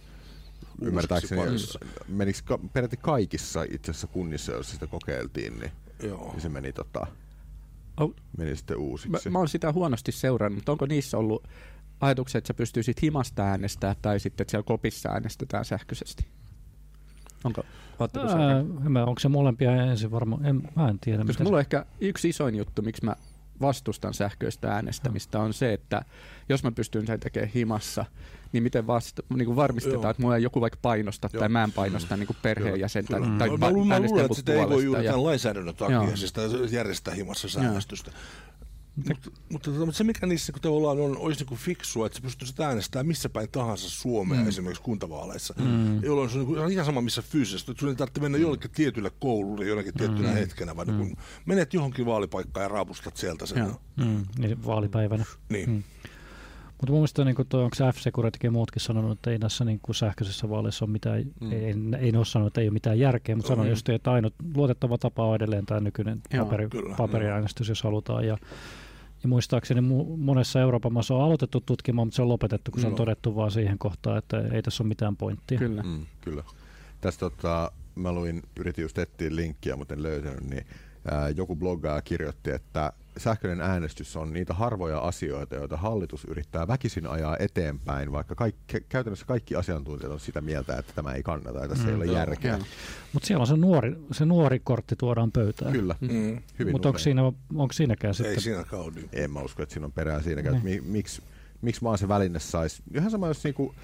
[0.82, 1.42] ymmärtääkseni,
[2.08, 5.72] menikö ka, peräti kaikissa itse asiassa kunnissa, joissa sitä kokeiltiin, niin,
[6.04, 6.32] Joo.
[6.32, 7.08] niin se meni, tota,
[8.00, 9.30] Oh, meni sitten mä, uusiksi.
[9.30, 11.48] mä oon sitä huonosti seurannut, mutta onko niissä ollut
[12.02, 16.26] ajatuksia, että sä pystyisit himasta äänestää tai sitten, että siellä kopissa äänestetään sähköisesti?
[17.44, 17.64] Onko,
[18.00, 20.46] Ää, en mä, onko se molempia ensin varmaan?
[20.46, 21.24] En, mä en tiedä.
[21.26, 23.16] Koska mulla on ehkä yksi isoin juttu, miksi mä
[23.62, 26.06] vastustan sähköistä äänestämistä, on se, että
[26.50, 28.06] jos mä pystyn sen tekemään himassa,
[28.52, 30.10] niin miten vasta, niin kuin varmistetaan, Joo.
[30.12, 31.40] että mulla ei joku vaikka painosta Joo.
[31.40, 33.38] tai mä en painosta niin kuin perheenjäsentä Kyllä.
[33.38, 35.96] tai Mä, va- mä, mä luulen, että sitä ei voi juuri ja- tämän lainsäädännön takia
[35.96, 36.08] Joo.
[36.08, 38.12] siis sitä järjestää himassa äänestystä.
[39.08, 42.60] Mutta, mutta, mutta se, mikä niissä kun tavallaan on, olisi niin fiksua, että sä pystyisit
[42.60, 44.48] äänestämään missä päin tahansa Suomea mm.
[44.48, 46.04] esimerkiksi kuntavaaleissa, mm.
[46.04, 48.72] jolloin se on, niin kuin, ihan sama missä fyysisesti, että sun ei tarvitse mennä jollekin
[48.72, 50.98] tietylle koululle jonakin tiettynä hetkenä, vaan mm.
[50.98, 53.58] niin kun menet johonkin vaalipaikkaan ja raapustat sieltä sen.
[53.58, 53.82] Joo.
[53.96, 55.26] Mm, niin vaalipäivänä.
[55.50, 55.70] Niin.
[55.70, 55.84] Mm.
[56.82, 59.80] Mutta mun mielestä niin toi, onko se F-Securitykin ja muutkin sanonut, että ei näissä niin
[59.82, 61.52] kuin sähköisissä vaaleissa ole mitään, mm.
[61.52, 63.70] ei, ei ole sanonut, että ei ole mitään järkeä, mutta sanoi Mm.
[63.70, 68.28] just, että ainut luotettava tapa on edelleen tämä nykyinen Joo, paperi, kyllä, paperiäänestys, jos halutaan.
[68.28, 68.38] Ja,
[69.24, 72.88] ja muistaakseni mu- monessa Euroopan maassa on aloitettu tutkimaan, mutta se on lopetettu, kun se
[72.88, 72.98] on Joo.
[72.98, 75.58] todettu vaan siihen kohtaan, että ei tässä ole mitään pointtia.
[75.58, 75.84] Kyllä.
[75.84, 76.44] Mm, kyllä.
[77.02, 80.66] Tästä tota, mä luin, yritin just etsiä linkkiä, mutta en löytänyt, niin
[81.12, 87.08] ää, joku bloggaaja kirjoitti, että sähköinen äänestys on niitä harvoja asioita, joita hallitus yrittää väkisin
[87.08, 91.68] ajaa eteenpäin, vaikka kaikki, käytännössä kaikki asiantuntijat on sitä mieltä, että tämä ei kannata ja
[91.68, 92.60] tässä ei Mm, ole joo, järkeä.
[93.14, 95.72] Mutta siellä on se nuori, se nuori kortti tuodaan pöytään.
[95.72, 96.42] Kyllä, Mm.
[96.60, 97.22] hyvin Mutta onko siinä,
[97.56, 98.34] onko siinäkään sitten?
[98.36, 99.02] Ei siinä kaudi.
[99.14, 101.22] En mä usko, että siinä on perää siinäkään, että mi, miksi,
[101.62, 102.84] miksi vaan se väline saisi.
[102.96, 103.76] Ihan sama, jos, niinku,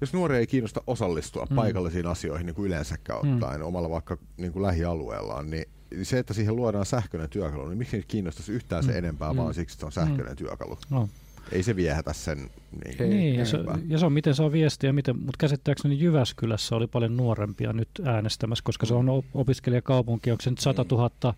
[0.00, 1.50] jos nuori ei kiinnosta osallistua Mm.
[1.50, 1.56] mm.
[1.56, 3.32] paikallisiin asioihin niin kuin yleensäkään Mm.
[3.34, 5.64] ottaen omalla vaikka niin kuin lähialueellaan, niin
[6.02, 8.98] se, että siihen luodaan sähköinen työkalu, niin miksi kiinnostaisi yhtään se Mm.
[8.98, 9.36] enempää, Mm.
[9.36, 10.78] vaan siksi, että se on sähköinen työkalu.
[10.90, 11.08] No.
[11.52, 12.38] Ei se viehätä sen
[12.84, 16.76] niin, Ei, niin, ja se, ja se on miten saa viestiä, miten, mutta käsittääkseni Jyväskylässä
[16.76, 21.34] oli paljon nuorempia nyt äänestämässä, koska se on opiskelijakaupunki, onko se nyt 100 000,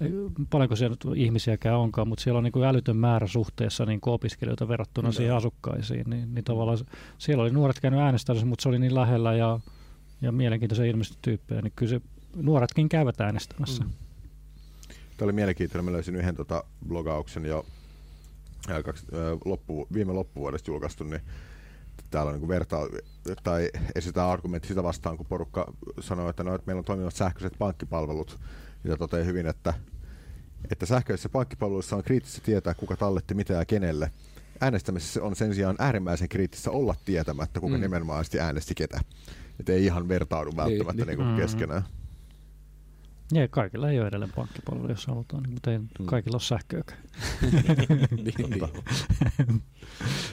[0.00, 0.10] ei,
[0.50, 4.68] paljonko siellä ihmisiäkään onkaan, mutta siellä on niin kuin älytön määrä suhteessa niin kuin opiskelijoita
[4.68, 5.12] verrattuna Joo.
[5.12, 6.78] siihen asukkaisiin, niin, niin tavallaan
[7.18, 9.60] siellä oli nuoret käynyt äänestämässä, mutta se oli niin lähellä ja,
[10.20, 12.00] ja mielenkiintoisia ilmeisesti tyyppejä, niin kyllä se
[12.34, 13.84] nuoretkin käyvät äänestämässä.
[13.84, 13.90] Mm.
[15.16, 15.84] Tämä oli mielenkiintoinen.
[15.84, 17.66] Mä löysin yhden tota blogauksen jo
[18.68, 21.20] ää, kaksi, ää, loppu, viime loppuvuodesta julkaistu, niin
[22.10, 22.78] täällä on niin verta,
[23.42, 27.58] tai esitetään argumentti sitä vastaan, kun porukka sanoo, että, no, että meillä on toimivat sähköiset
[27.58, 28.40] pankkipalvelut,
[28.84, 29.74] ja toteaa hyvin, että,
[30.70, 34.10] että sähköisissä pankkipalveluissa on kriittistä tietää, kuka talletti mitä ja kenelle.
[34.60, 37.82] Äänestämisessä on sen sijaan äärimmäisen kriittistä olla tietämättä, kuka Mm.
[37.82, 39.00] nimenomaisesti äänesti ketä.
[39.60, 41.18] Että ei ihan vertaudu välttämättä niin.
[41.18, 41.82] niin, niin Mm.
[43.32, 46.06] Ja kaikilla ei ole edelleen pankkipalvelu, jos halutaan, niin, mutta ei Mm.
[46.06, 47.00] kaikilla ole sähköäkään.
[48.10, 49.62] niin, niin.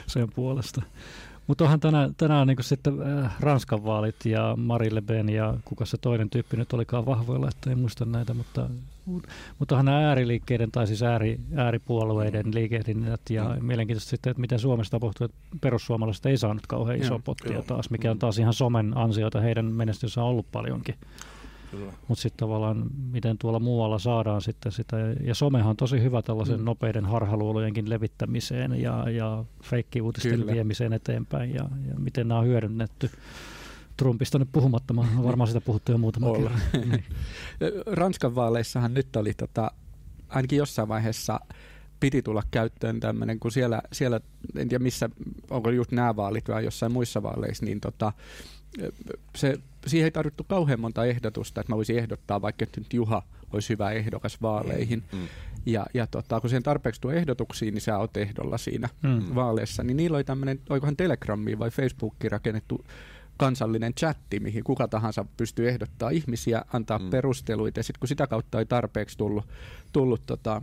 [0.06, 0.82] sen puolesta.
[1.46, 5.84] Mutta onhan tänään, tänään niin sitten äh, Ranskan vaalit ja Marine Le Pen ja kuka
[5.84, 8.70] se toinen tyyppi nyt olikaan vahvoilla, että en muista näitä, mutta,
[9.58, 13.64] mutta onhan nämä ääriliikkeiden tai siis ääri, ääripuolueiden liikehdinnät ja Mm.
[13.64, 18.10] mielenkiintoista sitten, että miten Suomessa tapahtuu, että perussuomalaiset ei saanut kauhean isoa pottia taas, mikä
[18.10, 20.94] on taas ihan somen ansiota, heidän menestynsä on ollut paljonkin.
[22.08, 26.58] Mutta sitten tavallaan, miten tuolla muualla saadaan sitten sitä, ja somehan on tosi hyvä tällaisen
[26.58, 26.64] Mm.
[26.64, 30.52] nopeiden harhaluulojenkin levittämiseen ja, ja feikkiuutisten Kyllä.
[30.52, 33.10] viemiseen eteenpäin, ja, ja miten nämä on hyödynnetty.
[33.96, 36.60] Trumpista nyt puhumattamaan, on varmaan sitä puhuttu jo muutama kerran.
[36.72, 37.04] Niin.
[37.98, 39.70] Ranskan vaaleissahan nyt oli tota,
[40.28, 41.40] ainakin jossain vaiheessa
[42.02, 44.20] piti tulla käyttöön tämmöinen, kun siellä, siellä,
[44.56, 45.10] en tiedä missä,
[45.50, 48.12] onko just nämä vaalit vai jossain muissa vaaleissa, niin tota,
[49.36, 53.22] se, siihen ei tarvittu kauhean monta ehdotusta, että mä voisin ehdottaa vaikka, että nyt Juha
[53.52, 55.04] olisi hyvä ehdokas vaaleihin.
[55.12, 55.28] Mm.
[55.66, 59.34] Ja, ja tota, kun siihen tarpeeksi tuo ehdotuksia, niin sä oot ehdolla siinä Mm.
[59.34, 59.82] vaaleissa.
[59.82, 62.84] Niin niillä oli tämmöinen, oikohan Telegramiin vai Facebookiin rakennettu
[63.36, 67.04] kansallinen chatti, mihin kuka tahansa pystyy ehdottaa ihmisiä, antaa mm.
[67.04, 67.10] Mm.
[67.10, 69.48] perusteluita, ja sitten kun sitä kautta ei tarpeeksi tullut,
[69.92, 70.62] tullut tota,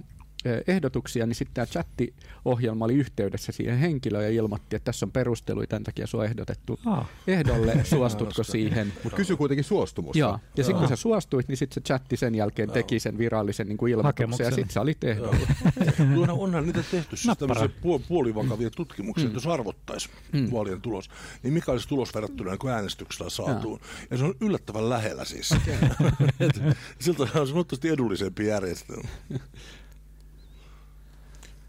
[0.67, 5.67] ehdotuksia, niin sitten tämä chattiohjelma oli yhteydessä siihen henkilöön ja ilmoitti, että tässä on perusteluja,
[5.67, 7.09] tämän takia sua ehdotettu Ah.
[7.27, 8.93] ehdolle, suostutko siihen.
[9.03, 10.19] Mutta kysy kuitenkin suostumusta.
[10.19, 10.39] Joo.
[10.57, 13.77] Ja sitten kun sä suostuit, niin sitten se chatti sen jälkeen teki sen virallisen niin
[13.77, 15.37] kuin ilmoituksen ja sitten sä olit ehdolla.
[16.15, 20.51] Tuona onhan niitä tehty siis tämmöisiä puol- puolivakavia tutkimuksia, että jos arvottaisi Mm.
[20.51, 21.09] vaalien tulos,
[21.43, 23.79] niin mikä olisi tulos verrattuna niin kuin äänestyksellä saatuun.
[24.11, 25.49] Ja se on yllättävän lähellä siis.
[26.99, 29.09] Siltä on sanottavasti edullisempi järjestelmä.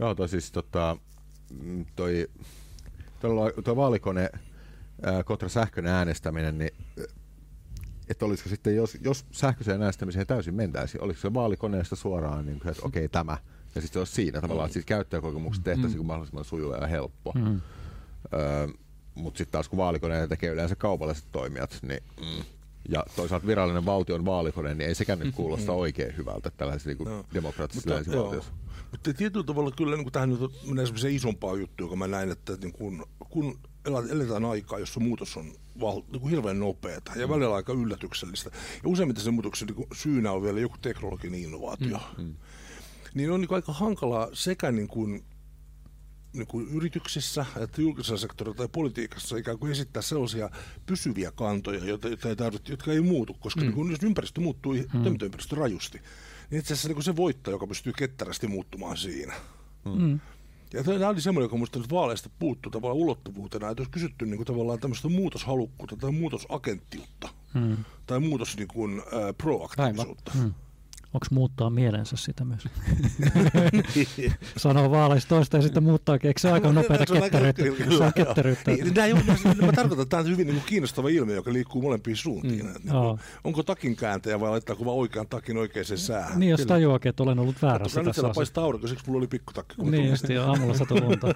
[0.00, 0.96] Joo, toi siis tota,
[1.62, 2.28] mm, toi,
[3.20, 4.30] toi, toi vaalikone
[5.02, 6.70] ää, kontra sähköinen äänestäminen, niin
[7.00, 7.04] ä,
[8.08, 12.70] että olisiko sitten, jos, jos sähköiseen äänestämiseen täysin mentäisiin, olisiko se vaalikoneesta suoraan, niin kuin,
[12.70, 13.38] että okei okay, tämä,
[13.74, 16.06] ja sitten se olisi siinä tavallaan, että siis käyttäjäkokemukset tehtäisiin mm.
[16.06, 17.32] mahdollisimman sujuva ja helppo.
[17.34, 17.60] Mm.
[18.34, 18.68] Öö,
[19.14, 22.44] mutta sitten taas kun vaalikoneita tekee yleensä kaupalliset toimijat, niin mm.
[22.88, 27.24] ja toisaalta virallinen valtion vaalikone, niin ei sekään nyt kuulosta oikein hyvältä tällaisessa niin Joo.
[27.34, 27.96] demokraattisessa joo.
[27.96, 28.52] länsivaltiossa.
[28.90, 32.30] Mutta tietyllä tavalla kyllä niin kuin tähän nyt menee semmoiseen isompaan juttuun, joka mä näin,
[32.30, 33.58] että niin kun, kun
[34.10, 38.50] eletään aikaa, jossa muutos on val, niin kuin hirveän nopeata ja välillä aika yllätyksellistä.
[38.82, 42.00] Ja useimmiten sen muutoksen niin syynä on vielä joku teknologinen innovaatio.
[42.18, 42.34] Mm.
[43.14, 45.24] Niin on niin aika hankalaa sekä niin kuin,
[46.32, 50.50] niin kuin yrityksissä, että julkisella sektorilla tai politiikassa ikään kuin esittää sellaisia
[50.86, 53.66] pysyviä kantoja, joita, joita ei tarvitse, jotka ei muutu, koska mm.
[53.66, 55.02] niin kuin, jos ympäristö muuttuu, mm.
[55.02, 56.00] toimintaympäristö rajusti,
[56.50, 59.34] niin itse asiassa niin kuin se voittaa, joka pystyy ketterästi muuttumaan siinä.
[59.84, 60.20] Mm.
[60.72, 64.36] Ja tämä oli semmoinen, joka minusta nyt vaaleista puuttuu tavallaan ulottuvuutena, että jos kysytty niin
[64.36, 67.76] kuin tavallaan tämmöistä muutoshalukkuutta tai muutosagenttiutta Mm.
[68.06, 70.32] tai muutos niin kuin, ää, proaktiivisuutta.
[70.34, 70.54] Mm.
[71.14, 72.64] Onko muuttaa mielensä sitä myös?
[74.56, 76.28] Sanoo vaaleissa toista ja sitten muuttaakin.
[76.28, 77.62] Eikö se aika nopeata ketteryyttä?
[77.98, 78.70] Se on ketteryyttä.
[78.70, 78.94] Niin,
[79.66, 82.66] mä, tarkoitan, että tämä on hyvin niin kuin kiinnostava ilmiö, joka liikkuu molempiin suuntiin.
[82.66, 82.72] Mm.
[82.72, 86.40] Niin kuin, onko takin kääntäjä vai laittaako vaan oikean takin oikeaan säähän?
[86.40, 88.38] Niin, jos tajuakin, että olen ollut väärässä Katsotaan, nyt tässä siellä asiassa.
[88.38, 89.82] paistaa aurinko, siksi mulla oli pikkutakki.
[89.82, 91.28] Niin just, aamulla sato lunta.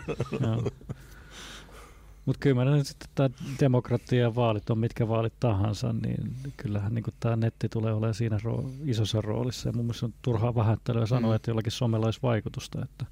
[2.27, 6.95] Mutta kyllä mä nyt sitten tämä demokratia ja vaalit on mitkä vaalit tahansa, niin kyllähän
[6.95, 9.69] niin tämä netti tulee olemaan siinä roo- isossa roolissa.
[9.69, 11.37] Ja mun mielestä on turhaa vähättelyä sanoa, Mm.
[11.37, 12.83] että jollakin somella olisi vaikutusta.
[12.85, 13.05] Että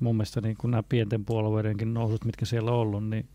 [0.00, 3.28] mun mielestä niin nämä pienten puolueidenkin nousut, mitkä siellä on ollut, niin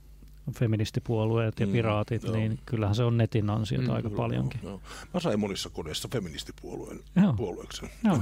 [0.59, 2.35] feministipuolueet ja Mm, piraatit, joo.
[2.35, 4.59] niin kyllähän se on netin ansiota Mm, aika Joo, paljonkin.
[4.63, 4.81] Joo.
[5.13, 7.33] Mä sain monissa kodeissa feministipuolueen Joo.
[7.33, 7.85] puolueeksi.
[8.03, 8.19] Joo.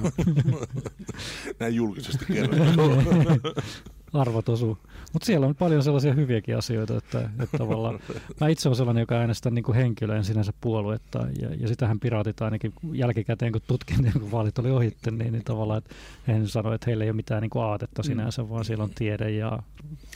[1.60, 2.60] Näin julkisesti kerran.
[4.14, 4.78] arvot osuu.
[5.14, 8.00] Mutta siellä on paljon sellaisia hyviäkin asioita, että, että tavallaan
[8.42, 12.00] mä itse olen sellainen, joka äänestää niin kuin henkilö, en sinänsä puoluetta, ja, ja sitähän
[12.00, 15.96] piraatit ainakin jälkikäteen, kun tutkin, niin kun vaalit oli ohitte, niin, niin tavallaan, että
[16.28, 19.30] en sano, että heillä ei ole mitään niin kuin aatetta sinänsä, vaan siellä on tiede
[19.32, 19.60] ja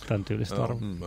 [0.08, 0.82] tämän tyylistä Joo, arvoa.
[0.82, 1.00] mm.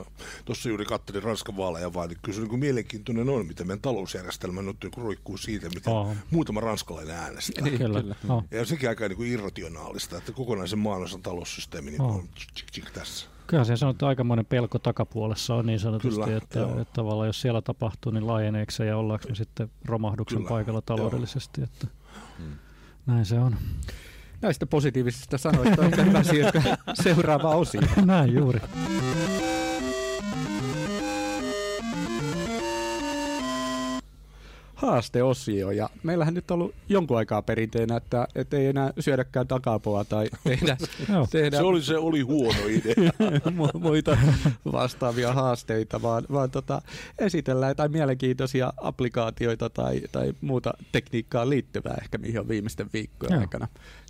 [0.44, 3.80] Tuossa juuri katselin Ranskan vaaleja vaan, niin kyllä se niin kuin mielenkiintoinen on, miten meidän
[3.80, 6.14] talousjärjestelmä nyt niin kuin roikkuu siitä, miten Oo.
[6.30, 7.64] muutama ranskalainen äänestää.
[7.64, 8.00] Niin, Kyllä.
[8.02, 8.14] kyllä.
[8.28, 8.44] Oh.
[8.50, 12.14] Ja sekin aika niin kuin irrationaalista, että kokonaisen maanosan taloussysteemi niin Oo.
[12.14, 12.28] on
[12.72, 13.26] tsik, tsik, tässä.
[13.46, 16.80] Kyllähän se sanoo, että aikamoinen pelko takapuolessa on niin sanotusti, Kyllä, että, joo.
[16.80, 20.76] että tavallaan jos siellä tapahtuu, niin laajeneeko se ja ollaanko me sitten romahduksen Kyllä, paikalla
[20.76, 20.96] joo.
[20.96, 21.86] taloudellisesti, että
[23.06, 23.56] näin se on.
[24.42, 26.62] Näistä positiivisista sanoista on hyvä siirtyä
[27.02, 27.58] seuraavaan
[28.04, 28.60] näin juuri.
[34.80, 35.70] Haasteosio.
[35.70, 40.28] Ja meillähän nyt on ollut jonkun aikaa perinteenä, että, että ei enää syödäkään takapoa tai
[40.44, 40.76] tehdä,
[41.30, 43.10] tehdä Se oli, se oli huono idea.
[43.58, 44.18] mu- muita
[44.72, 46.82] vastaavia haasteita, vaan, vaan tota,
[47.18, 53.40] esitellään jotain mielenkiintoisia applikaatioita tai, tai muuta tekniikkaan liittyvää ehkä, mihin on viimeisten viikkojen Joo.
[53.40, 53.68] aikana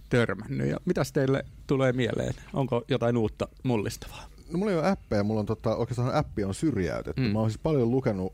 [0.09, 0.69] törmännyt.
[0.69, 2.35] Ja mitäs teille tulee mieleen?
[2.53, 4.25] Onko jotain uutta mullistavaa?
[4.53, 7.23] No mulla ei ole appeja, mulla on tota, oikeastaan appi on syrjäytetty.
[7.23, 7.29] Mm.
[7.29, 8.33] Mä oon siis paljon lukenut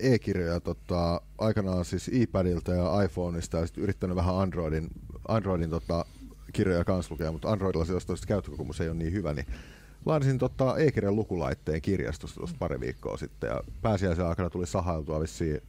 [0.00, 4.88] e-kirjoja tota, aikanaan siis iPadilta ja iPhoneista ja sitten yrittänyt vähän Androidin,
[5.28, 6.04] Androidin tota,
[6.52, 9.46] kirjoja kanssa lukea, mutta Androidilla se jostain käyttökokemus ei ole niin hyvä, niin
[10.06, 15.60] lainasin tota, e-kirjan lukulaitteen kirjastosta tuossa pari viikkoa sitten ja pääsiäisen aikana tuli sahailtua vissiin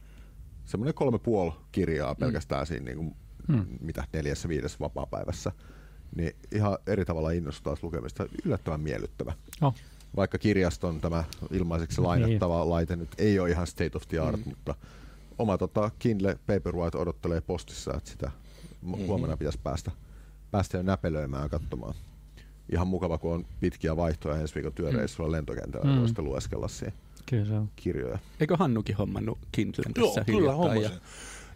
[0.64, 3.14] semmoinen kolme puoli kirjaa pelkästään siinä niin kuin,
[3.48, 3.66] Mm.
[3.80, 5.52] mitä neljässä viidessä vapaapäivässä.
[6.16, 8.26] Niin ihan eri tavalla innostuu taas lukemista.
[8.44, 9.32] Yllättävän miellyttävä.
[9.62, 9.74] Oh.
[10.16, 12.70] Vaikka kirjaston tämä ilmaiseksi lainattava niin.
[12.70, 14.48] laite nyt ei ole ihan state of the art, mm.
[14.48, 14.74] mutta
[15.38, 18.30] oma tota, Kindle Paperwhite odottelee postissa, että sitä
[18.82, 19.06] mm-hmm.
[19.06, 19.90] huomenna pitäisi päästä,
[20.50, 21.94] päästä jo näpelöimään ja katsomaan.
[22.72, 25.92] Ihan mukava, kun on pitkiä vaihtoja ensi viikon työreissulla lentokentällä, mm.
[25.92, 25.98] Mm.
[25.98, 26.94] voi sitten lueskella siihen
[27.26, 27.70] Kyllä se on.
[27.76, 28.18] kirjoja.
[28.40, 30.72] Eikö Hannukin hommannut Kindlen Joo, tässä kyllä hiljattain?
[30.72, 31.00] hommasin.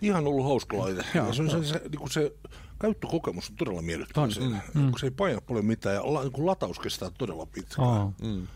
[0.03, 1.05] Ihan ollut hauska laite.
[1.15, 2.33] Ja se, on se, se, niin kuin se
[2.81, 4.27] käyttökokemus on todella miellyttävä
[4.75, 7.89] mm, Kun se ei paina paljon mitään ja la, niin kuin lataus kestää todella pitkään.
[7.89, 8.13] Oh.
[8.23, 8.47] Mm.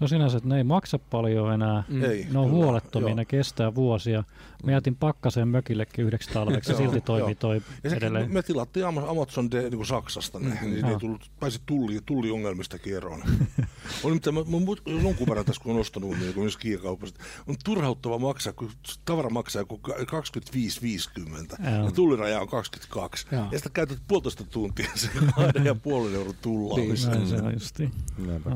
[0.00, 1.82] Se on sinänsä, että ne ei maksa paljon enää.
[1.88, 2.04] Mm.
[2.04, 3.16] Ei, Ne on kyllä, huolettomia, joo.
[3.16, 4.24] ne kestää vuosia.
[4.64, 8.32] Mä jätin pakkaseen mökillekin yhdeksi talveksi silti toimii toi Ja edelleen.
[8.32, 10.98] me tilattiin Ama- Amazon de, niin kuin Saksasta ne, niin ne ei Joo.
[11.00, 13.22] tullut, pääsi tulli, tulliongelmistakin eroon.
[14.04, 17.56] on mitä mä, mä jonkun verran tässä kun on ostanut niin kuin myös kiikaupasta, on
[17.64, 18.70] turhauttava maksaa, kun
[19.04, 21.84] tavara maksaa ka- 25,50 Joo.
[21.84, 23.26] ja tulliraja on 22.
[23.32, 23.42] Joo.
[23.44, 27.10] Ja sitten käytät puolitoista tuntia sen kahden ja puolen euron tullaamista.
[27.10, 27.92] Näin se on justiin.
[28.26, 28.50] Näinpä.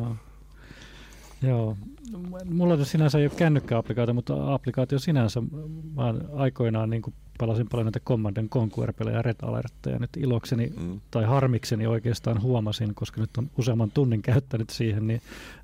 [1.49, 1.77] Joo.
[2.45, 5.41] Mulla sinänsä ei ole kännykkäapplikaatio, mutta applikaatio sinänsä,
[5.95, 9.99] mä aikoinaan niin kuin pelasin paljon näitä Command and Conquer-pelejä ja Red Alertteja.
[9.99, 11.01] Nyt ilokseni Mm.
[11.11, 15.21] tai harmikseni oikeastaan huomasin, koska nyt on useamman tunnin käyttänyt siihen, niin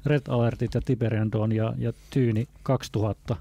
[0.06, 3.36] Red Alertit ja Tiberian Dawn ja, ja Tyyni 2000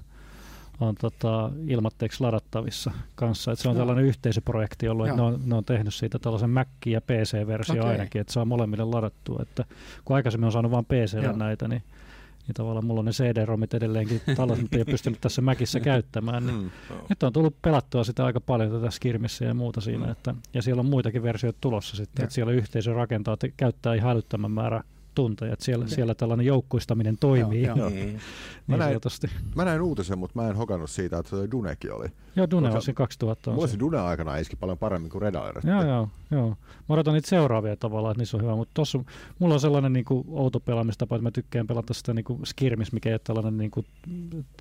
[0.80, 3.52] on tota, ilmatteeksi ladattavissa kanssa.
[3.52, 3.80] Et se on Joo.
[3.80, 5.16] tällainen yhteisöprojekti, jolloin Joo.
[5.16, 7.90] ne on, ne on tehnyt siitä tällaisen Mac- ja PC-versio Okei.
[7.92, 9.38] ainakin, että saa molemmille ladattua.
[9.42, 9.64] Että
[10.04, 11.36] kun aikaisemmin on saanut vain PClle Joo.
[11.36, 11.82] näitä, niin,
[12.50, 16.46] niin tavallaan mulla on ne CD-romit edelleenkin tallessa, mutta ei ole pystynyt tässä Mäkissä käyttämään.
[16.46, 16.70] Niin Mm.
[17.08, 20.12] nyt on tullut pelattua sitä aika paljon tätä skirmissä ja muuta siinä, Mm.
[20.12, 24.10] että, ja siellä on muitakin versioita tulossa sitten, että siellä yhteisö rakentaa, että käyttää ihan
[24.12, 24.82] älyttömän määrä
[25.14, 25.94] tunteja, että siellä, Okei.
[25.94, 27.90] siellä tällainen joukkuistaminen toimii Joo, joo.
[27.90, 27.94] Mm.
[27.96, 28.20] niin
[28.66, 29.30] Mä näin- sanotusti.
[29.54, 32.06] Mä näin uutisen, mutta mä en hokannut siitä, että se Dunekin oli.
[32.36, 33.72] Joo, Dune Koska on siinä 2000 on Mulla se.
[33.72, 35.64] se Dune aikana iski paljon paremmin kuin Red Alert.
[35.64, 36.48] Joo, joo, joo.
[36.48, 39.04] Mä odotan niitä seuraavia tavallaan, että niissä on hyvä, mutta tossa
[39.38, 42.92] mulla on sellainen niin kuin, outo pelaamistapa, että mä tykkään pelata sitä niin kuin skirmis,
[42.92, 43.86] mikä ei ole tällainen, niin kuin,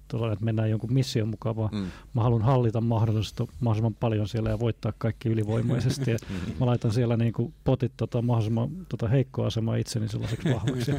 [0.07, 1.85] tällainen, että mennään jonkun mission mukaan, vaan Mm.
[2.13, 6.11] mä haluan hallita mahdollisesti mahdollisimman paljon siellä ja voittaa kaikki ylivoimaisesti.
[6.11, 6.17] Ja
[6.59, 10.91] mä laitan siellä niin kuin potit tota, mahdollisimman tota, heikkoa asemaa itseni sellaiseksi vahvaksi.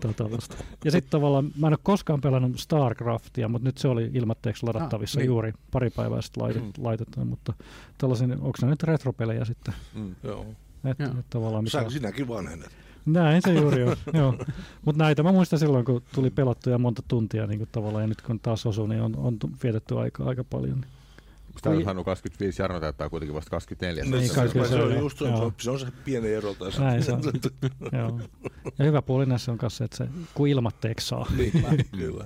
[0.00, 0.56] tota, vasta.
[0.84, 5.18] ja sitten tavallaan, mä en ole koskaan pelannut StarCraftia, mutta nyt se oli ilmatteeksi ladattavissa
[5.18, 5.26] Ah, niin.
[5.26, 6.72] juuri pari päivää sitten laitet, Mm.
[6.78, 7.52] laitettu, mutta
[7.98, 9.74] tällaisen, onko ne nyt retropelejä sitten?
[9.94, 10.14] Mm.
[10.22, 10.46] Joo.
[10.84, 11.10] Et, Joo.
[11.18, 11.82] et tavallaan mikä...
[11.82, 12.70] Sä, sinäkin vanhenet.
[13.06, 14.34] Näin se juuri on, joo.
[14.84, 18.22] Mutta näitä mä muistan silloin, kun tuli pelattuja monta tuntia niin kuin tavallaan, ja nyt
[18.22, 20.84] kun taas osuu, niin on, on vietetty aika, aika paljon.
[21.56, 24.04] Sitä on saanut 25, Jarno täyttää kuitenkin vasta 24.
[24.04, 26.82] Niin, se, kai se, on just, se, on, se on se pieni ero tässä.
[26.82, 27.22] Näin se on.
[27.98, 28.20] Joo.
[28.78, 31.26] Ja hyvä puoli näissä on myös se, että se, kun ilmatteeksi saa.
[31.36, 31.52] Niin,
[31.98, 32.24] kyllä.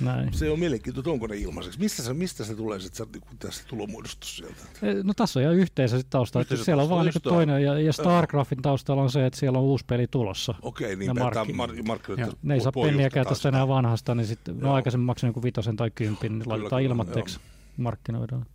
[0.00, 0.32] Näin.
[0.32, 1.78] Se on mielenkiintoista, onko ne ilmaiseksi.
[1.78, 4.54] Mistä se, mistä se tulee sitten niinku, tässä tulomuodostus sieltä?
[4.82, 6.42] E, No tässä on ihan yhteisö sitten taustalla.
[6.42, 7.34] että Yhteisö Siellä on vaan niinku joo.
[7.34, 10.54] toinen, ja, ja StarCraftin taustalla on se, että siellä on uusi peli tulossa.
[10.62, 12.32] Okei, niin markki- mar- Joo.
[12.42, 15.90] Ne ei saa penniäkään tästä enää vanhasta, niin sitten no aikaisemmin maksanut joku vitosen tai
[15.94, 17.40] kympin, niin kyllä, ilmatteeksi
[17.76, 18.46] markkinoidaan.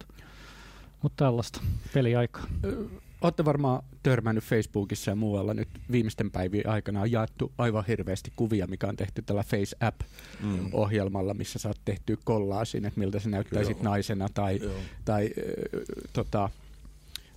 [1.01, 1.61] Mutta tällaista
[1.93, 2.43] peliaikaa.
[3.21, 8.67] Olette varmaan törmännyt Facebookissa ja muualla nyt viimeisten päivien aikana on jaettu aivan hirveästi kuvia,
[8.67, 13.83] mikä on tehty tällä Face App-ohjelmalla, missä saat tehtyä kollaasin, että miltä se näyttäisit Joo.
[13.83, 14.73] naisena tai, Joo.
[15.05, 15.81] tai äh,
[16.13, 16.49] tota,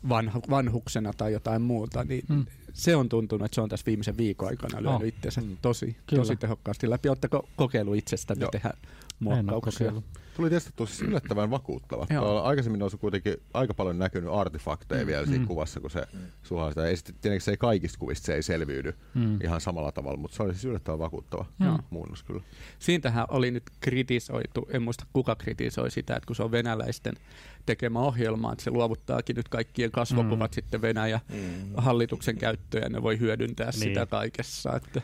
[0.08, 2.46] vanhu, vanhuksena tai jotain muuta, niin Mm.
[2.72, 5.08] se on tuntunut, että se on tässä viimeisen viikon aikana lyönyt Oh.
[5.08, 5.56] itsensä Mm.
[5.62, 6.20] tosi, Kyllä.
[6.22, 7.08] tosi tehokkaasti läpi.
[7.08, 8.50] Oletteko kokeillut itsestänne Joo.
[8.50, 9.78] tehdä En ole muokkauksia?
[9.86, 10.04] kokeillut.
[10.36, 12.06] Tuli testattua siis yllättävän vakuuttava.
[12.42, 15.06] Aikaisemmin olisi kuitenkin aika paljon näkynyt artefakteja Mm.
[15.06, 15.46] vielä siinä Mm.
[15.46, 16.06] kuvassa, kun se
[16.42, 16.88] sulaa sitä.
[16.88, 19.38] Ja sitten tietenkin se ei kaikista kuvista se ei selviydy Mm.
[19.44, 21.78] ihan samalla tavalla, mutta se oli siis yllättävän vakuuttava Joo.
[21.90, 22.42] muunnos kyllä.
[22.78, 27.14] Siitähän oli nyt kritisoitu, en muista kuka kritisoi sitä, että kun se on venäläisten
[27.66, 30.54] tekemä ohjelma, että se luovuttaakin nyt kaikkien kasvokuvat Mm.
[30.54, 31.38] sitten Venäjä Mm.
[31.76, 33.80] hallituksen käyttöön ja ne voi hyödyntää Niin.
[33.80, 34.76] sitä kaikessa.
[34.76, 35.02] Että,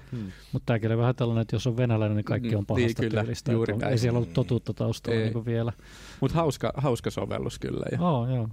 [0.52, 3.10] Mutta tämäkin oli vähän tällainen, että jos on venäläinen, niin kaikki on Mm, pahasta niin
[3.10, 3.52] kyllä, tyylistä.
[3.52, 5.17] juuri on, ei siellä ollut totuutta taustalla Ei.
[5.22, 5.72] Niin kuin vielä.
[6.20, 7.84] mutta hauska, hauska sovellus kyllä.
[7.92, 8.48] Ja, Oh, joo.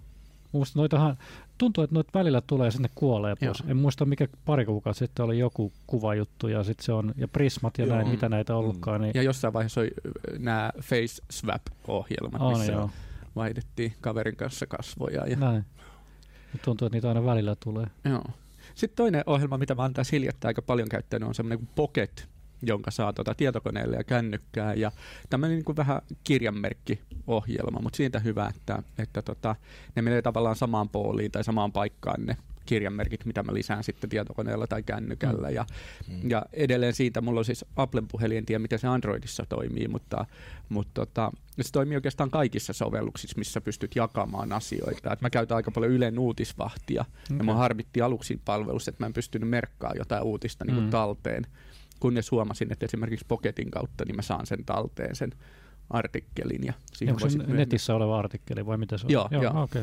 [0.51, 1.17] Musta noitahan,
[1.57, 3.59] tuntuu, että noita välillä tulee sinne kuolee pois.
[3.59, 3.69] Joo.
[3.71, 7.77] En muista mikä pari kuukautta sitten oli joku kuvajuttu ja sitten se on, ja Prismat
[7.77, 7.95] ja Joo.
[7.95, 8.11] näin, Mm.
[8.11, 9.01] mitä näitä ollutkaan.
[9.01, 9.91] Niin, ja jossain vaiheessa oli
[10.39, 12.89] nämä Face Swap-ohjelmat, on, missä joo.
[13.35, 15.27] vaihdettiin kaverin kanssa kasvoja.
[15.27, 15.65] Ja, Näin.
[16.53, 17.87] Ja tuntuu, että niitä aina välillä tulee.
[18.05, 18.23] Joo.
[18.75, 22.27] Sitten toinen ohjelma, mitä mä oon tässä hiljattain aika paljon käyttänyt, on semmoinen kuin Pocket,
[22.61, 24.73] jonka saa tuota tietokoneelle ja kännykkää.
[24.73, 24.91] Ja
[25.29, 29.55] tämmöinen niin kuin vähän kirjanmerkkiohjelma, mutta siitä hyvä, että, että tota,
[29.95, 34.67] ne menee tavallaan samaan pooliin tai samaan paikkaan ne kirjanmerkit, mitä mä lisään sitten tietokoneella
[34.67, 35.49] tai kännykällä.
[35.49, 35.65] Ja,
[36.07, 36.29] Mm.
[36.29, 40.25] ja edelleen siitä, mulla on siis Applen puhelin, en tiedä miten se Androidissa toimii, mutta,
[40.69, 41.31] mutta tota,
[41.61, 45.13] se toimii oikeastaan kaikissa sovelluksissa, missä pystyt jakamaan asioita.
[45.13, 47.05] Et mä käytän aika paljon Ylen uutisvahtia,
[47.37, 50.91] ja mä harmitti aluksi palvelussa, että mä en pystynyt merkkaamaan jotain uutista niin kuin Mm.
[50.91, 51.45] talteen,
[51.99, 55.29] kunnes huomasin, että esimerkiksi Pocketin kautta niin mä saan sen talteen, sen
[55.89, 56.63] artikkelin.
[56.65, 59.11] Ja siihen Onko voi se myöhemmin- netissä oleva artikkeli vai mitä se on?
[59.11, 59.63] Joo, joo.
[59.63, 59.81] okei.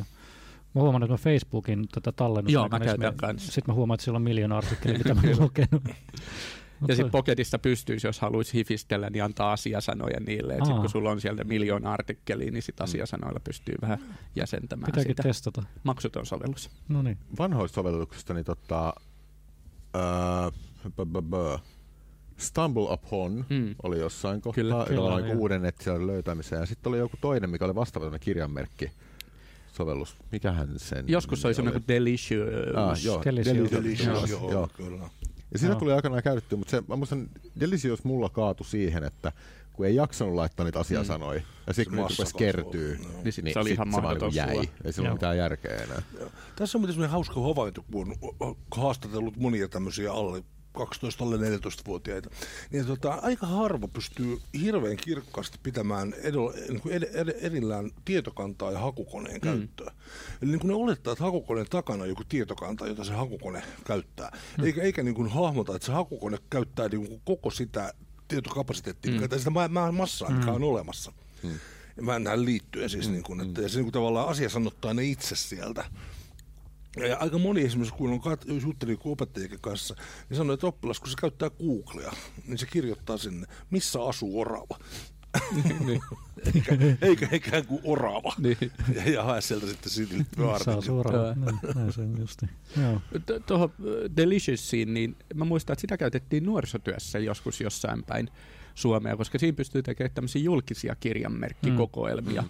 [0.74, 2.52] Mä huomaan, että mä Facebookin tätä tallennus.
[2.52, 3.52] Joo, mä käytän kanssa.
[3.52, 5.82] Sitten mä huomaan, että siellä on miljoona artikkelia, mitä mä oon lukenut.
[6.88, 10.54] Ja sitten Pocketissa pystyisi, jos haluaisi hifistellä, niin antaa asiasanoja niille.
[10.54, 13.98] Sitten kun sulla on sieltä miljoona artikkelia, niin sit asiasanoilla pystyy vähän
[14.36, 15.22] jäsentämään Pitääkin sitä.
[15.22, 15.62] testata.
[15.84, 16.70] Maksuton sovellus.
[16.88, 17.18] No niin.
[17.38, 18.94] Vanhoista sovelluksista, niin tota,
[19.96, 20.02] öö.
[22.42, 23.74] Stumble Upon Mm.
[23.82, 26.60] oli jossain kohtaa, Kyllä, kyllä, oli uuden nettisivujen löytämiseen.
[26.60, 28.90] Ja sitten oli joku toinen, mikä oli vastaava kirjanmerkki
[29.72, 30.16] sovellus.
[30.32, 32.48] Mikähän sen Joskus se oli semmoinen kuin Delicious.
[32.76, 33.70] Ah, joo, Delicious.
[33.72, 34.68] Delicious, Joo, joo, joo.
[34.76, 35.08] kyllä.
[35.52, 35.78] Ja siinä Joo.
[35.78, 37.28] tuli aikanaan käytettyä, mutta se, mä muistan,
[37.60, 39.32] Delicious mulla kaatu siihen, että
[39.72, 43.22] kun ei jaksanut laittaa niitä asiasanoja, ja sitten kun rupesi kertyy, joo.
[43.24, 44.54] Niin sit niin se oli sit ihan se vaan mahdoton niin jäi.
[44.54, 44.68] sulla.
[44.84, 46.02] Ei sillä ole mitään järkeä enää.
[46.56, 52.30] Tässä on muuten semmoinen hauska havainto, kun on haastatellut monia tämmöisiä alle 12 alle 14-vuotiaita,
[52.70, 58.72] niin tota, aika harva pystyy hirveän kirkkaasti pitämään edo, niin kuin ed, ed, erillään tietokantaa
[58.72, 59.40] ja hakukoneen mm.
[59.40, 59.92] käyttöä.
[60.42, 64.38] Eli niin kuin ne olettaa, että hakukoneen takana on joku tietokanta, jota se hakukone käyttää,
[64.58, 64.64] mm.
[64.64, 67.94] eikä, eikä niin kuin hahmota, että se hakukone käyttää niin kuin koko sitä
[68.28, 69.28] tietokapasiteettia, mm.
[69.28, 71.12] tai sitä ma- ma- massaa, mikä on olemassa.
[71.42, 71.58] Mm.
[72.00, 73.12] Mä näen liittyen siis, mm.
[73.12, 75.84] niin kuin, että se niin kuin tavallaan asia sanottaa ne itse sieltä.
[76.96, 79.94] Ja, ja aika moni esimerkiksi, kun on kat- juttelin opettajien kanssa,
[80.28, 82.12] niin sanoi, että oppilas, kun se käyttää Googlea,
[82.46, 84.78] niin se kirjoittaa sinne, missä asuu orava.
[86.54, 88.34] eikä, eikä ikään kuin orava.
[88.38, 88.72] Niin.
[88.94, 89.92] Ja, ja hae sieltä sitten
[90.64, 91.40] Saa suoraan.
[91.40, 91.58] Näin,
[91.96, 92.46] näin justi.
[93.26, 98.28] Tu- Tuohon äh, Deliciousiin, niin mä muistan, että sitä käytettiin nuorisotyössä joskus jossain päin
[98.74, 102.42] Suomea, koska siinä pystyy tekemään tämmöisiä julkisia kirjanmerkkikokoelmia.
[102.42, 102.48] Mm.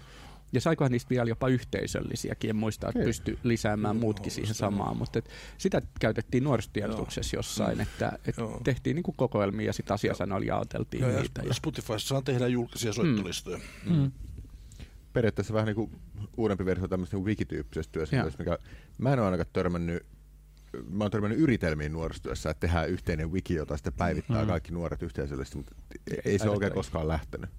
[0.52, 5.18] Ja saikohan niistä vielä jopa yhteisöllisiäkin, en muista, että pystyi lisäämään muutkin siihen samaan, mutta
[5.18, 8.60] et sitä käytettiin nuorisotiedotuksessa jossain, että et Joo.
[8.64, 11.42] tehtiin niinku kokoelmia ja sitten asiasanoilla jaoteltiin Ja, niitä.
[11.42, 13.60] Ja, Spotifyssa saa tehdä julkisia soittolistoja.
[13.90, 14.12] Mm.
[15.12, 15.90] Periaatteessa vähän niin kuin
[16.36, 18.58] uudempi versio tämmöistä niin wikityyppisestä työskentelystä, mikä
[18.98, 20.06] mä en ole ainakaan törmännyt
[20.90, 24.48] Mä oon törmännyt yritelmiin nuorisotyössä, että tehdään yhteinen wiki, jota sitten päivittää Mm.
[24.48, 25.74] kaikki nuoret yhteisöllisesti, mutta
[26.06, 26.50] ei se Päivittää.
[26.50, 27.50] oikein koskaan lähtenyt.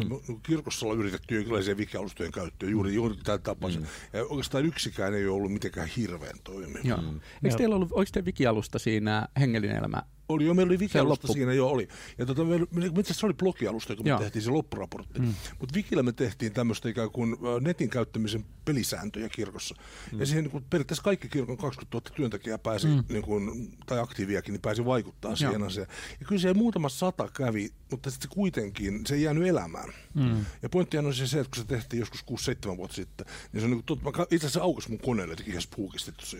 [0.00, 0.40] Mm.
[0.42, 3.82] Kirkossa ollaan yritetty jonkinlaisia wiki-alustojen käyttöön, juuri, juuri tämän tapaisen.
[3.82, 3.88] Mm.
[4.12, 6.78] Ja oikeastaan yksikään ei ole ollut mitenkään hirveän toimiva.
[6.84, 7.00] Joo.
[7.00, 7.20] Mm.
[7.44, 10.02] Eikö teillä ollut, oliko te wikialusta siinä hengellinen elämä?
[10.28, 11.88] Oli jo, meillä oli Wikialusta loppu- siinä jo oli.
[12.18, 14.18] Ja tota, me, me, se oli blogialusta, kun me Joo.
[14.18, 15.18] tehtiin se loppuraportti.
[15.18, 15.34] Mm.
[15.58, 19.74] Mutta Wikillä me tehtiin tämmöistä ikään kuin netin käyttämisen pelisääntöjä kirkossa.
[20.12, 20.20] Mm.
[20.20, 23.04] Ja siihen niin kuin, periaatteessa kaikki kirkon 20 000 työntekijää pääsi, mm.
[23.08, 25.66] niin kuin, tai aktiiviakin, niin pääsi vaikuttaa siihen Joo.
[25.66, 25.88] asiaan.
[26.20, 29.92] Ja kyllä se muutama sata kävi, mutta sitten kuitenkin, se ei jäänyt elämään.
[30.14, 30.44] Mm.
[30.62, 32.24] Ja pointtihan on siis se, että kun se tehtiin joskus
[32.72, 35.50] 6-7 vuotta sitten, niin se on niin kuin, mä itse asiassa aukasi mun koneelle, teki
[35.50, 35.62] ihan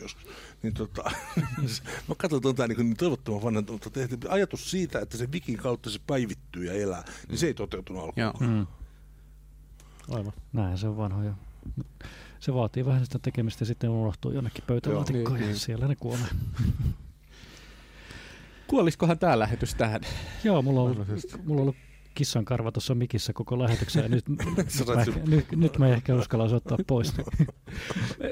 [0.01, 0.26] joskus.
[0.62, 1.11] Niin tota,
[2.09, 5.57] mä katsoin tuota niin, kuin niin toivottoman vanhan, mutta tehtiin ajatus siitä, että se Wikin
[5.57, 8.22] kautta se päivittyy ja elää, niin se ei toteutunut alkuun.
[8.22, 8.33] Joo.
[8.41, 8.66] Mm.
[10.11, 10.33] Aivan.
[10.53, 11.35] Näin se on vanhoja.
[12.41, 15.59] Se vaatii vähän sitä tekemistä ja sitten unohtuu jonnekin pöytälaatikkoon niin, ja niin.
[15.59, 16.29] siellä ne kuolee.
[18.66, 20.01] Kuoliskohan tämä lähetys tähän?
[20.45, 21.07] Joo, mulla on,
[21.45, 21.77] mulla on ollut
[22.15, 24.37] kissan karva tuossa mikissä koko lähetyksen ja nyt, mä,
[25.27, 27.17] nyt, nyt mä ehkä uskallan ottaa pois.
[27.17, 27.25] Me-